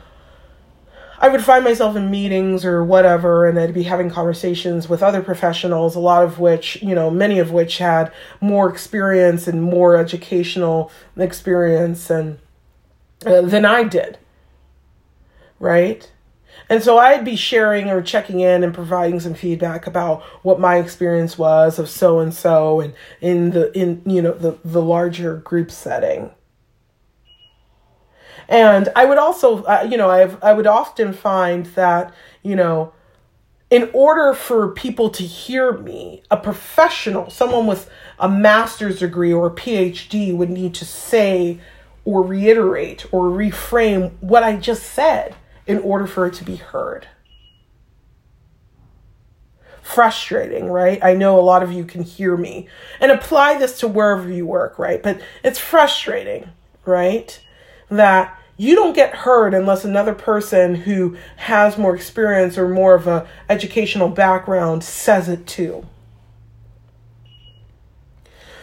I 1.21 1.29
would 1.29 1.43
find 1.43 1.65
myself 1.65 1.97
in 1.97 2.11
meetings 2.11 2.65
or 2.65 2.85
whatever, 2.85 3.47
and 3.47 3.59
I'd 3.59 3.75
be 3.75 3.83
having 3.83 4.09
conversations 4.09 4.89
with 4.89 5.03
other 5.03 5.21
professionals, 5.21 5.97
a 5.97 6.01
lot 6.01 6.23
of 6.23 6.39
which, 6.39 6.81
you 6.81 6.95
know, 6.95 7.11
many 7.11 7.41
of 7.41 7.51
which 7.51 7.79
had 7.79 8.13
more 8.41 8.71
experience 8.71 9.49
and 9.49 9.61
more 9.61 9.97
educational 9.97 10.93
experience 11.17 12.09
and 12.09 12.39
uh, 13.27 13.41
than 13.41 13.65
I 13.65 13.83
did. 13.83 14.19
Right? 15.59 16.09
And 16.69 16.83
so 16.83 16.99
I'd 16.99 17.25
be 17.25 17.37
sharing 17.37 17.89
or 17.89 18.03
checking 18.03 18.41
in 18.41 18.63
and 18.63 18.75
providing 18.75 19.21
some 19.21 19.35
feedback 19.35 19.87
about 19.87 20.23
what 20.43 20.61
my 20.61 20.77
experience 20.77 21.39
was 21.39 21.79
of 21.79 21.89
so 21.89 22.21
and 22.21 22.33
so 22.35 22.81
and 22.81 22.95
in 23.21 23.51
the 23.51 23.77
in 23.79 24.03
you 24.05 24.21
know 24.21 24.33
the 24.33 24.59
the 24.65 24.83
larger 24.83 25.37
group 25.37 25.71
setting. 25.71 26.31
And 28.51 28.89
I 28.97 29.05
would 29.05 29.19
also, 29.19 29.63
uh, 29.65 29.87
you 29.91 29.99
know, 29.99 30.09
I've, 30.09 30.43
I 30.43 30.55
would 30.55 30.67
often 30.67 31.13
find 31.13 31.67
that, 31.67 32.15
you 32.43 32.57
know, 32.57 32.95
in 33.71 33.91
order 33.93 34.33
for 34.33 34.69
people 34.73 35.11
to 35.11 35.23
hear 35.23 35.73
me, 35.73 36.23
a 36.31 36.39
professional, 36.39 37.29
someone 37.29 37.67
with 37.67 37.91
a 38.19 38.27
master's 38.27 39.01
degree 39.01 39.35
or 39.35 39.49
a 39.49 39.55
PhD 39.55 40.35
would 40.35 40.49
need 40.49 40.75
to 40.77 40.87
say 40.87 41.61
or 42.07 42.23
reiterate 42.23 43.05
or 43.13 43.25
reframe 43.25 44.13
what 44.21 44.43
I 44.43 44.57
just 44.57 44.85
said 44.85 45.35
in 45.69 45.79
order 45.81 46.07
for 46.07 46.27
it 46.27 46.35
to 46.35 46.45
be 46.45 46.57
heard. 46.57 47.07
Frustrating, 49.83 50.71
right? 50.71 50.99
I 51.03 51.15
know 51.15 51.39
a 51.39 51.43
lot 51.43 51.63
of 51.63 51.73
you 51.73 51.85
can 51.85 52.03
hear 52.03 52.37
me 52.37 52.69
and 53.01 53.13
apply 53.13 53.59
this 53.59 53.79
to 53.81 53.89
wherever 53.89 54.29
you 54.31 54.47
work, 54.47 54.79
right? 54.79 55.03
But 55.03 55.21
it's 55.45 55.59
frustrating, 55.59 56.51
right? 56.85 57.41
That 57.91 58.37
you 58.57 58.75
don't 58.75 58.95
get 58.95 59.15
heard 59.15 59.55
unless 59.55 59.85
another 59.85 60.15
person 60.15 60.75
who 60.75 61.17
has 61.37 61.79
more 61.79 61.95
experience 61.95 62.59
or 62.59 62.69
more 62.69 62.95
of 62.95 63.07
a 63.07 63.29
educational 63.49 64.09
background 64.09 64.83
says 64.83 65.29
it 65.29 65.47
too. 65.47 65.87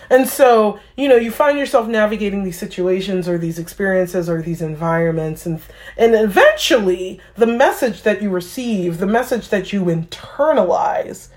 And 0.10 0.28
so, 0.28 0.80
you 0.96 1.10
know, 1.10 1.16
you 1.16 1.32
find 1.32 1.58
yourself 1.58 1.88
navigating 1.88 2.44
these 2.44 2.58
situations 2.58 3.28
or 3.28 3.38
these 3.38 3.58
experiences 3.58 4.30
or 4.30 4.42
these 4.42 4.62
environments 4.62 5.46
and 5.46 5.62
and 5.98 6.16
eventually 6.16 7.20
the 7.36 7.48
message 7.48 8.04
that 8.04 8.22
you 8.22 8.30
receive, 8.30 9.00
the 9.00 9.08
message 9.08 9.50
that 9.50 9.74
you 9.74 9.86
internalize 9.86 11.30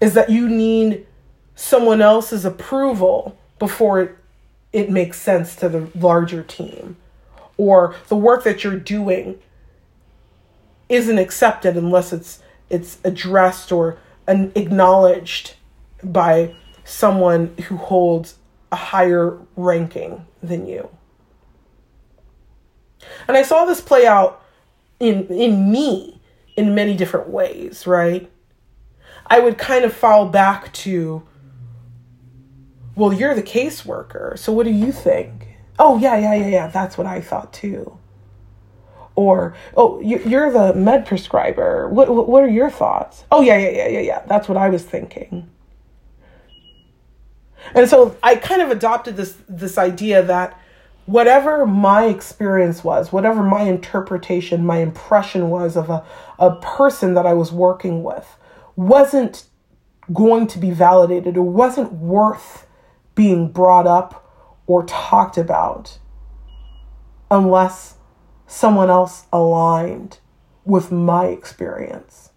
is 0.00 0.14
that 0.14 0.30
you 0.30 0.48
need 0.48 1.06
someone 1.54 2.00
else's 2.00 2.44
approval 2.44 3.36
before 3.58 4.00
it, 4.00 4.16
it 4.72 4.90
makes 4.90 5.20
sense 5.20 5.54
to 5.56 5.68
the 5.68 5.88
larger 5.94 6.42
team. 6.42 6.96
Or 7.56 7.94
the 8.08 8.16
work 8.16 8.44
that 8.44 8.64
you're 8.64 8.78
doing 8.78 9.38
isn't 10.88 11.18
accepted 11.18 11.76
unless 11.76 12.12
it's 12.12 12.40
it's 12.68 12.98
addressed 13.04 13.72
or 13.72 13.98
acknowledged 14.26 15.54
by 16.04 16.54
someone 16.90 17.54
who 17.68 17.76
holds 17.76 18.36
a 18.72 18.76
higher 18.76 19.38
ranking 19.56 20.26
than 20.42 20.66
you. 20.66 20.88
And 23.28 23.36
I 23.36 23.42
saw 23.42 23.64
this 23.64 23.80
play 23.80 24.06
out 24.06 24.42
in 24.98 25.26
in 25.28 25.70
me 25.70 26.20
in 26.56 26.74
many 26.74 26.96
different 26.96 27.28
ways, 27.28 27.86
right? 27.86 28.30
I 29.26 29.40
would 29.40 29.56
kind 29.56 29.84
of 29.84 29.92
fall 29.92 30.28
back 30.28 30.72
to 30.84 31.26
well, 32.96 33.12
you're 33.12 33.34
the 33.34 33.42
caseworker, 33.42 34.38
so 34.38 34.52
what 34.52 34.64
do 34.64 34.72
you 34.72 34.92
think? 34.92 35.56
Oh, 35.78 35.96
yeah, 35.96 36.18
yeah, 36.18 36.34
yeah, 36.34 36.48
yeah, 36.48 36.66
that's 36.66 36.98
what 36.98 37.06
I 37.06 37.20
thought 37.20 37.52
too. 37.52 37.98
Or, 39.14 39.54
oh, 39.76 40.00
you're 40.00 40.50
the 40.50 40.74
med 40.74 41.06
prescriber. 41.06 41.88
What, 41.88 42.28
what 42.28 42.42
are 42.42 42.48
your 42.48 42.68
thoughts? 42.68 43.24
Oh, 43.30 43.40
yeah, 43.40 43.56
yeah, 43.56 43.70
yeah, 43.70 43.88
yeah, 43.88 44.00
yeah, 44.00 44.22
that's 44.26 44.48
what 44.48 44.58
I 44.58 44.68
was 44.68 44.84
thinking. 44.84 45.48
And 47.74 47.88
so 47.88 48.16
I 48.22 48.36
kind 48.36 48.62
of 48.62 48.70
adopted 48.70 49.16
this 49.16 49.36
this 49.48 49.78
idea 49.78 50.22
that 50.22 50.58
whatever 51.06 51.66
my 51.66 52.06
experience 52.06 52.84
was, 52.84 53.12
whatever 53.12 53.42
my 53.42 53.62
interpretation, 53.62 54.64
my 54.64 54.78
impression 54.78 55.50
was 55.50 55.76
of 55.76 55.90
a, 55.90 56.04
a 56.38 56.54
person 56.56 57.14
that 57.14 57.26
I 57.26 57.32
was 57.32 57.50
working 57.50 58.02
with, 58.02 58.36
wasn't 58.76 59.44
going 60.12 60.46
to 60.48 60.58
be 60.58 60.70
validated. 60.70 61.36
It 61.36 61.40
wasn't 61.40 61.92
worth 61.92 62.66
being 63.14 63.50
brought 63.50 63.86
up 63.86 64.26
or 64.66 64.84
talked 64.84 65.36
about 65.36 65.98
unless 67.30 67.96
someone 68.46 68.90
else 68.90 69.26
aligned 69.32 70.18
with 70.64 70.90
my 70.90 71.26
experience. 71.26 72.29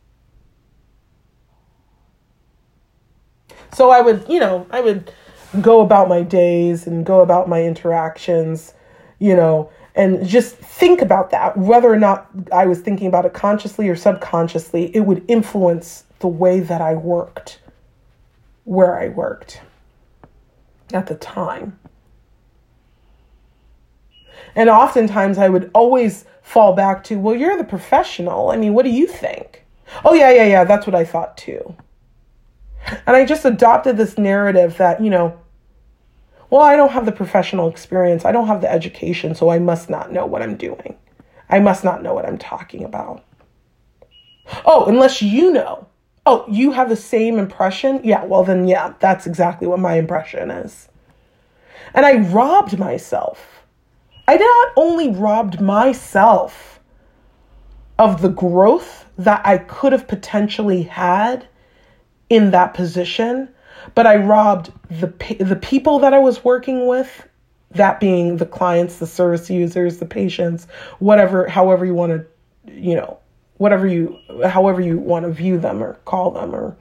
So 3.73 3.89
I 3.89 4.01
would, 4.01 4.25
you 4.29 4.39
know, 4.39 4.67
I 4.71 4.81
would 4.81 5.11
go 5.61 5.81
about 5.81 6.07
my 6.07 6.21
days 6.21 6.87
and 6.87 7.05
go 7.05 7.21
about 7.21 7.49
my 7.49 7.63
interactions, 7.63 8.73
you 9.19 9.35
know, 9.35 9.69
and 9.95 10.25
just 10.27 10.55
think 10.55 11.01
about 11.01 11.31
that. 11.31 11.57
Whether 11.57 11.91
or 11.91 11.99
not 11.99 12.29
I 12.51 12.65
was 12.65 12.79
thinking 12.79 13.07
about 13.07 13.25
it 13.25 13.33
consciously 13.33 13.89
or 13.89 13.95
subconsciously, 13.95 14.95
it 14.95 15.01
would 15.01 15.23
influence 15.27 16.05
the 16.19 16.27
way 16.27 16.59
that 16.59 16.81
I 16.81 16.95
worked 16.95 17.59
where 18.63 18.97
I 18.99 19.09
worked 19.09 19.61
at 20.93 21.07
the 21.07 21.15
time. 21.15 21.77
And 24.55 24.69
oftentimes 24.69 25.37
I 25.37 25.49
would 25.49 25.69
always 25.73 26.25
fall 26.41 26.73
back 26.73 27.03
to, 27.05 27.19
well, 27.19 27.35
you're 27.35 27.57
the 27.57 27.63
professional. 27.63 28.51
I 28.51 28.57
mean, 28.57 28.73
what 28.73 28.85
do 28.85 28.91
you 28.91 29.07
think? 29.07 29.65
Oh, 30.05 30.13
yeah, 30.13 30.31
yeah, 30.31 30.45
yeah, 30.45 30.63
that's 30.63 30.87
what 30.87 30.95
I 30.95 31.05
thought 31.05 31.37
too. 31.37 31.75
And 33.05 33.15
I 33.15 33.25
just 33.25 33.45
adopted 33.45 33.97
this 33.97 34.17
narrative 34.17 34.77
that, 34.77 35.01
you 35.01 35.09
know, 35.09 35.39
well, 36.49 36.61
I 36.61 36.75
don't 36.75 36.91
have 36.91 37.05
the 37.05 37.11
professional 37.11 37.69
experience, 37.69 38.25
I 38.25 38.31
don't 38.31 38.47
have 38.47 38.61
the 38.61 38.71
education, 38.71 39.33
so 39.33 39.49
I 39.49 39.59
must 39.59 39.89
not 39.89 40.11
know 40.11 40.25
what 40.25 40.41
I'm 40.41 40.55
doing. 40.55 40.97
I 41.49 41.59
must 41.59 41.83
not 41.83 42.03
know 42.03 42.13
what 42.13 42.25
I'm 42.25 42.37
talking 42.37 42.83
about. 42.83 43.23
Oh, 44.65 44.85
unless 44.85 45.21
you 45.21 45.51
know. 45.51 45.87
Oh, 46.25 46.45
you 46.47 46.71
have 46.71 46.89
the 46.89 46.95
same 46.95 47.37
impression? 47.37 48.01
Yeah, 48.03 48.23
well, 48.23 48.43
then, 48.43 48.67
yeah, 48.67 48.93
that's 48.99 49.25
exactly 49.25 49.67
what 49.67 49.79
my 49.79 49.95
impression 49.95 50.51
is. 50.51 50.87
And 51.93 52.05
I 52.05 52.17
robbed 52.17 52.79
myself. 52.79 53.63
I 54.27 54.37
not 54.37 54.71
only 54.77 55.09
robbed 55.09 55.59
myself 55.59 56.79
of 57.99 58.21
the 58.21 58.29
growth 58.29 59.05
that 59.17 59.45
I 59.45 59.57
could 59.57 59.91
have 59.91 60.07
potentially 60.07 60.83
had 60.83 61.47
in 62.33 62.49
that 62.49 62.73
position, 62.73 63.47
but 63.93 64.07
I 64.07 64.15
robbed 64.15 64.71
the 64.89 65.07
the 65.39 65.55
people 65.55 65.99
that 65.99 66.13
I 66.13 66.19
was 66.19 66.43
working 66.43 66.87
with, 66.87 67.27
that 67.71 67.99
being 67.99 68.37
the 68.37 68.45
clients, 68.45 68.97
the 68.97 69.05
service 69.05 69.49
users, 69.51 69.97
the 69.97 70.05
patients, 70.07 70.65
whatever, 70.97 71.47
however 71.47 71.85
you 71.85 71.93
want 71.93 72.11
to, 72.11 72.73
you 72.73 72.95
know, 72.95 73.19
whatever 73.57 73.85
you 73.85 74.17
however 74.47 74.81
you 74.81 74.97
want 74.97 75.25
to 75.25 75.31
view 75.31 75.59
them 75.59 75.83
or 75.83 75.93
call 76.05 76.31
them 76.31 76.55
or 76.55 76.75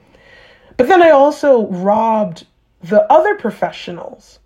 but 0.75 0.87
then 0.87 1.03
I 1.03 1.11
also 1.11 1.67
robbed 1.67 2.47
the 2.81 3.03
other 3.13 3.35
professionals. 3.35 4.39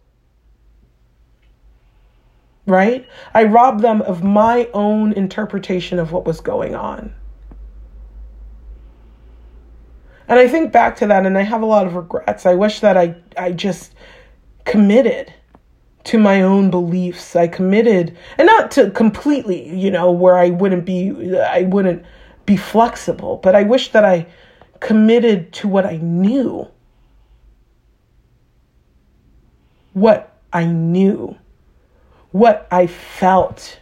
Right? 2.65 3.07
I 3.33 3.45
robbed 3.45 3.79
them 3.79 4.01
of 4.01 4.25
my 4.25 4.67
own 4.73 5.13
interpretation 5.13 5.99
of 5.99 6.11
what 6.11 6.25
was 6.25 6.41
going 6.41 6.75
on. 6.75 7.13
And 10.27 10.39
I 10.39 10.47
think 10.47 10.71
back 10.71 10.97
to 10.97 11.07
that 11.07 11.25
and 11.25 11.37
I 11.37 11.41
have 11.41 11.61
a 11.61 11.65
lot 11.65 11.87
of 11.87 11.95
regrets. 11.95 12.45
I 12.45 12.55
wish 12.55 12.81
that 12.81 12.97
I 12.97 13.15
I 13.37 13.51
just 13.51 13.93
committed 14.65 15.33
to 16.05 16.17
my 16.17 16.41
own 16.41 16.69
beliefs. 16.69 17.35
I 17.35 17.47
committed 17.47 18.17
and 18.37 18.45
not 18.45 18.71
to 18.71 18.91
completely, 18.91 19.69
you 19.75 19.89
know, 19.89 20.11
where 20.11 20.37
I 20.37 20.49
wouldn't 20.49 20.85
be 20.85 21.37
I 21.37 21.63
wouldn't 21.63 22.03
be 22.45 22.57
flexible, 22.57 23.37
but 23.37 23.55
I 23.55 23.63
wish 23.63 23.91
that 23.91 24.03
I 24.03 24.27
committed 24.79 25.53
to 25.53 25.67
what 25.67 25.85
I 25.85 25.97
knew. 25.97 26.67
What 29.93 30.37
I 30.51 30.65
knew. 30.65 31.37
What 32.31 32.67
I 32.69 32.87
felt 32.87 33.79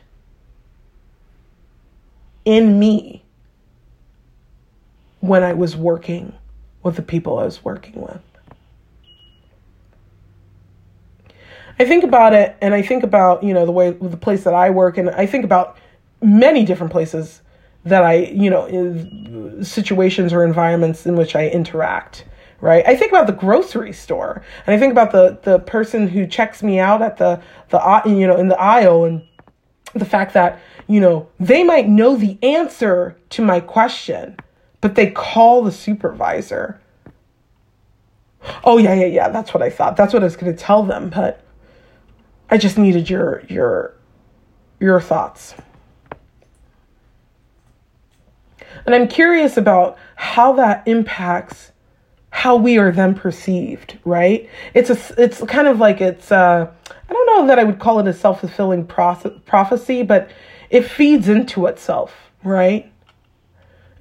in 2.46 2.78
me 2.78 3.25
when 5.28 5.44
I 5.44 5.54
was 5.54 5.76
working 5.76 6.34
with 6.84 6.96
the 6.96 7.02
people 7.02 7.40
I 7.40 7.46
was 7.46 7.64
working 7.64 8.02
with. 8.02 8.22
I 11.78 11.86
think 11.86 12.04
about 12.04 12.34
it 12.34 12.56
and 12.62 12.74
I 12.74 12.82
think 12.82 13.04
about, 13.04 13.44
you 13.44 13.54
know, 13.54 13.66
the 13.66 13.72
way 13.72 13.92
the 13.92 14.18
place 14.18 14.44
that 14.44 14.54
I 14.54 14.70
work 14.70 14.98
and 14.98 15.10
I 15.10 15.26
think 15.26 15.44
about 15.44 15.78
many 16.22 16.64
different 16.64 16.92
places 16.92 17.42
that 17.84 18.04
I, 18.04 18.14
you 18.14 18.50
know, 18.50 19.62
situations 19.62 20.32
or 20.32 20.44
environments 20.44 21.06
in 21.06 21.16
which 21.16 21.36
I 21.36 21.50
interact, 21.50 22.26
right? 22.62 22.86
I 22.88 22.96
think 22.96 23.12
about 23.12 23.28
the 23.28 23.34
grocery 23.34 23.94
store 23.94 24.42
and 24.66 24.76
I 24.76 24.80
think 24.80 24.92
about 24.92 25.12
the 25.12 25.40
the 25.44 25.60
person 25.60 26.08
who 26.08 26.26
checks 26.28 26.64
me 26.64 26.80
out 26.80 27.02
at 27.02 27.18
the 27.18 27.42
the 27.70 28.02
you 28.06 28.26
know, 28.26 28.38
in 28.38 28.48
the 28.48 28.60
aisle 28.60 29.04
and 29.04 29.24
the 29.94 30.06
fact 30.06 30.34
that, 30.34 30.60
you 30.88 31.00
know, 31.00 31.28
they 31.40 31.64
might 31.64 31.88
know 31.88 32.16
the 32.16 32.38
answer 32.44 33.18
to 33.32 33.44
my 33.44 33.60
question, 33.60 34.38
but 34.86 34.94
they 34.94 35.10
call 35.10 35.64
the 35.64 35.72
supervisor. 35.72 36.80
Oh 38.64 38.78
yeah, 38.78 38.94
yeah, 38.94 39.08
yeah, 39.08 39.30
that's 39.30 39.52
what 39.52 39.64
I 39.64 39.72
thought. 39.72 39.98
That's 39.98 40.14
what 40.14 40.22
I 40.22 40.26
was 40.26 40.36
going 40.36 40.56
to 40.56 40.64
tell 40.64 40.84
them, 40.84 41.10
but 41.10 41.44
I 42.52 42.60
just 42.60 42.78
needed 42.78 43.10
your 43.10 43.42
your 43.50 43.96
your 44.80 45.02
thoughts. 45.02 45.56
And 48.86 48.94
I'm 48.94 49.08
curious 49.08 49.58
about 49.58 49.98
how 50.18 50.54
that 50.54 50.88
impacts 50.88 51.72
how 52.30 52.56
we 52.56 52.78
are 52.78 52.92
then 52.92 53.16
perceived, 53.16 53.98
right? 54.06 54.48
It's 54.76 54.92
a 54.92 55.00
it's 55.18 55.44
kind 55.46 55.68
of 55.68 55.80
like 55.80 56.00
it's 56.00 56.32
uh 56.32 56.72
I 57.10 57.12
don't 57.12 57.26
know 57.26 57.48
that 57.48 57.58
I 57.58 57.64
would 57.64 57.80
call 57.80 57.98
it 57.98 58.06
a 58.08 58.14
self-fulfilling 58.14 58.86
prophecy, 58.86 60.04
but 60.04 60.30
it 60.70 60.84
feeds 60.84 61.28
into 61.28 61.66
itself, 61.66 62.14
right? 62.44 62.92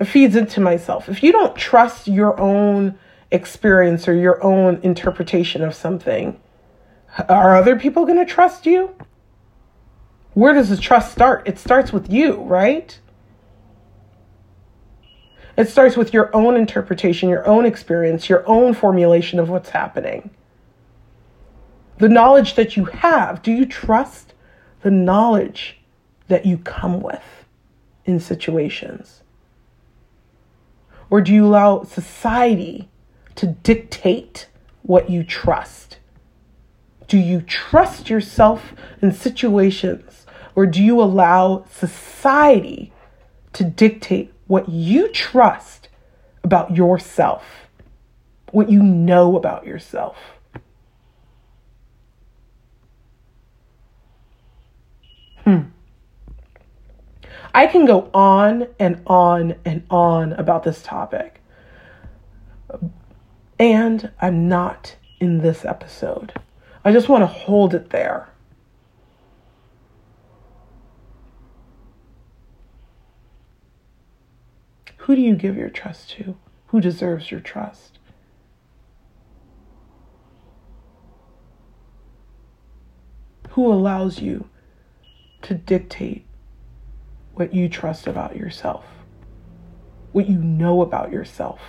Feeds 0.04 0.36
into 0.36 0.60
myself. 0.60 1.08
If 1.08 1.22
you 1.22 1.32
don't 1.32 1.56
trust 1.56 2.06
your 2.06 2.38
own 2.38 2.98
experience 3.30 4.06
or 4.06 4.14
your 4.14 4.42
own 4.44 4.80
interpretation 4.82 5.62
of 5.62 5.74
something, 5.74 6.40
are 7.28 7.56
other 7.56 7.76
people 7.78 8.04
going 8.04 8.18
to 8.18 8.30
trust 8.30 8.66
you? 8.66 8.94
Where 10.34 10.52
does 10.52 10.68
the 10.68 10.76
trust 10.76 11.12
start? 11.12 11.46
It 11.46 11.58
starts 11.58 11.92
with 11.92 12.10
you, 12.10 12.42
right? 12.42 12.98
It 15.56 15.68
starts 15.68 15.96
with 15.96 16.12
your 16.12 16.34
own 16.34 16.56
interpretation, 16.56 17.28
your 17.28 17.46
own 17.46 17.64
experience, 17.64 18.28
your 18.28 18.46
own 18.48 18.74
formulation 18.74 19.38
of 19.38 19.48
what's 19.48 19.70
happening. 19.70 20.30
The 21.98 22.08
knowledge 22.08 22.56
that 22.56 22.76
you 22.76 22.86
have, 22.86 23.42
do 23.42 23.52
you 23.52 23.64
trust 23.64 24.34
the 24.82 24.90
knowledge 24.90 25.78
that 26.26 26.44
you 26.44 26.58
come 26.58 27.00
with 27.00 27.46
in 28.04 28.18
situations? 28.18 29.22
Or 31.14 31.20
do 31.20 31.32
you 31.32 31.46
allow 31.46 31.84
society 31.84 32.88
to 33.36 33.46
dictate 33.46 34.48
what 34.82 35.10
you 35.10 35.22
trust? 35.22 36.00
Do 37.06 37.16
you 37.16 37.40
trust 37.40 38.10
yourself 38.10 38.74
in 39.00 39.12
situations 39.12 40.26
or 40.56 40.66
do 40.66 40.82
you 40.82 41.00
allow 41.00 41.66
society 41.70 42.92
to 43.52 43.62
dictate 43.62 44.34
what 44.48 44.68
you 44.68 45.06
trust 45.06 45.88
about 46.42 46.74
yourself, 46.76 47.44
what 48.50 48.68
you 48.68 48.82
know 48.82 49.36
about 49.36 49.64
yourself? 49.64 50.16
Hmm. 55.44 55.60
I 57.54 57.68
can 57.68 57.84
go 57.86 58.10
on 58.12 58.66
and 58.80 59.00
on 59.06 59.54
and 59.64 59.84
on 59.88 60.32
about 60.32 60.64
this 60.64 60.82
topic. 60.82 61.40
And 63.60 64.10
I'm 64.20 64.48
not 64.48 64.96
in 65.20 65.38
this 65.38 65.64
episode. 65.64 66.32
I 66.84 66.90
just 66.90 67.08
want 67.08 67.22
to 67.22 67.26
hold 67.26 67.72
it 67.72 67.90
there. 67.90 68.28
Who 74.98 75.14
do 75.14 75.20
you 75.20 75.36
give 75.36 75.56
your 75.56 75.70
trust 75.70 76.10
to? 76.12 76.36
Who 76.68 76.80
deserves 76.80 77.30
your 77.30 77.40
trust? 77.40 77.98
Who 83.50 83.72
allows 83.72 84.20
you 84.20 84.48
to 85.42 85.54
dictate 85.54 86.26
what 87.34 87.54
you 87.54 87.68
trust 87.68 88.06
about 88.06 88.36
yourself, 88.36 88.84
what 90.12 90.28
you 90.28 90.38
know 90.38 90.82
about 90.82 91.12
yourself? 91.12 91.60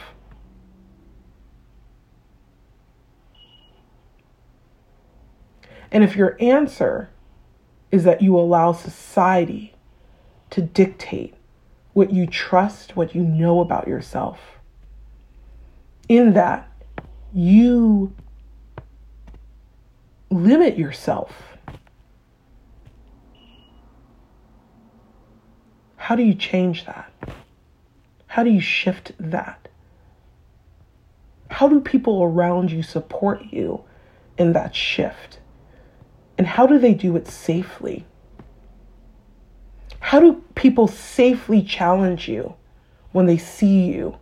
And 5.91 6.03
if 6.03 6.15
your 6.15 6.35
answer 6.41 7.09
is 7.91 8.03
that 8.03 8.21
you 8.21 8.37
allow 8.37 8.73
society 8.73 9.73
to 10.49 10.61
dictate 10.61 11.33
what 11.93 12.11
you 12.11 12.27
trust, 12.27 12.95
what 12.95 13.15
you 13.15 13.23
know 13.23 13.61
about 13.61 13.87
yourself, 13.87 14.39
in 16.09 16.33
that 16.33 16.69
you 17.33 18.13
limit 20.29 20.77
yourself. 20.77 21.54
How 26.05 26.15
do 26.15 26.21
you 26.21 26.35
change 26.35 26.85
that? 26.85 27.11
How 28.27 28.43
do 28.43 28.51
you 28.51 28.61
shift 28.61 29.13
that? 29.17 29.67
How 31.49 31.67
do 31.67 31.81
people 31.81 32.21
around 32.21 32.71
you 32.71 32.83
support 32.83 33.41
you 33.49 33.83
in 34.37 34.53
that 34.53 34.75
shift? 34.75 35.39
And 36.37 36.45
how 36.45 36.67
do 36.67 36.77
they 36.77 36.93
do 36.93 37.15
it 37.15 37.27
safely? 37.27 38.05
How 39.99 40.19
do 40.19 40.43
people 40.53 40.87
safely 40.87 41.63
challenge 41.63 42.29
you 42.29 42.53
when 43.11 43.25
they 43.25 43.39
see 43.39 43.85
you 43.85 44.19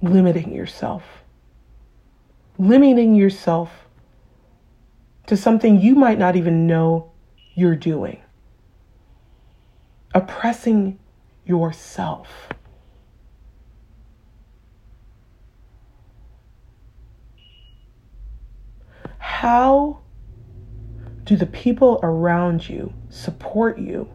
limiting 0.00 0.54
yourself? 0.54 1.02
Limiting 2.56 3.14
yourself 3.14 3.70
to 5.26 5.36
something 5.36 5.78
you 5.78 5.94
might 5.94 6.18
not 6.18 6.34
even 6.34 6.66
know 6.66 7.10
you're 7.54 7.76
doing. 7.76 8.22
Oppressing 10.18 10.98
yourself. 11.46 12.48
How 19.18 20.00
do 21.22 21.36
the 21.36 21.46
people 21.46 22.00
around 22.02 22.68
you 22.68 22.92
support 23.08 23.78
you 23.78 24.08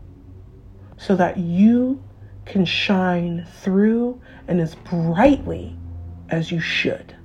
so 0.97 1.15
that 1.15 1.37
you 1.37 2.03
can 2.43 2.65
shine 2.65 3.47
through 3.61 4.21
and 4.49 4.59
as 4.59 4.75
brightly 4.75 5.77
as 6.27 6.51
you 6.51 6.59
should? 6.59 7.15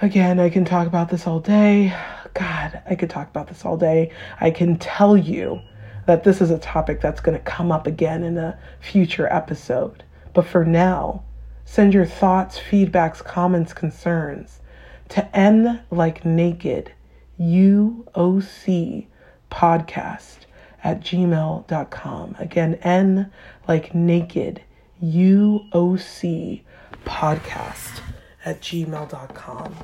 Again, 0.00 0.38
I 0.38 0.48
can 0.48 0.64
talk 0.64 0.86
about 0.86 1.08
this 1.08 1.26
all 1.26 1.40
day. 1.40 1.92
God, 2.32 2.80
I 2.88 2.94
could 2.94 3.10
talk 3.10 3.28
about 3.28 3.48
this 3.48 3.64
all 3.64 3.76
day. 3.76 4.12
I 4.40 4.52
can 4.52 4.78
tell 4.78 5.16
you 5.16 5.60
that 6.06 6.22
this 6.22 6.40
is 6.40 6.52
a 6.52 6.58
topic 6.58 7.00
that's 7.00 7.20
going 7.20 7.36
to 7.36 7.42
come 7.42 7.72
up 7.72 7.84
again 7.88 8.22
in 8.22 8.38
a 8.38 8.56
future 8.78 9.26
episode. 9.26 10.04
But 10.34 10.46
for 10.46 10.64
now, 10.64 11.24
send 11.64 11.94
your 11.94 12.06
thoughts, 12.06 12.60
feedbacks, 12.60 13.24
comments, 13.24 13.72
concerns 13.72 14.60
to 15.08 15.36
N 15.36 15.80
like 15.90 16.24
naked, 16.24 16.92
UOC 17.40 19.08
podcast 19.50 20.36
at 20.84 21.00
gmail.com. 21.00 22.36
Again, 22.38 22.74
N 22.82 23.32
like 23.66 23.96
naked, 23.96 24.62
UOC 25.02 26.62
podcast 27.04 28.00
at 28.48 28.62
gmail.com. 28.62 29.76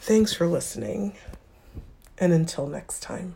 Thanks 0.00 0.34
for 0.34 0.46
listening, 0.46 1.14
and 2.18 2.34
until 2.34 2.66
next 2.66 3.02
time. 3.02 3.34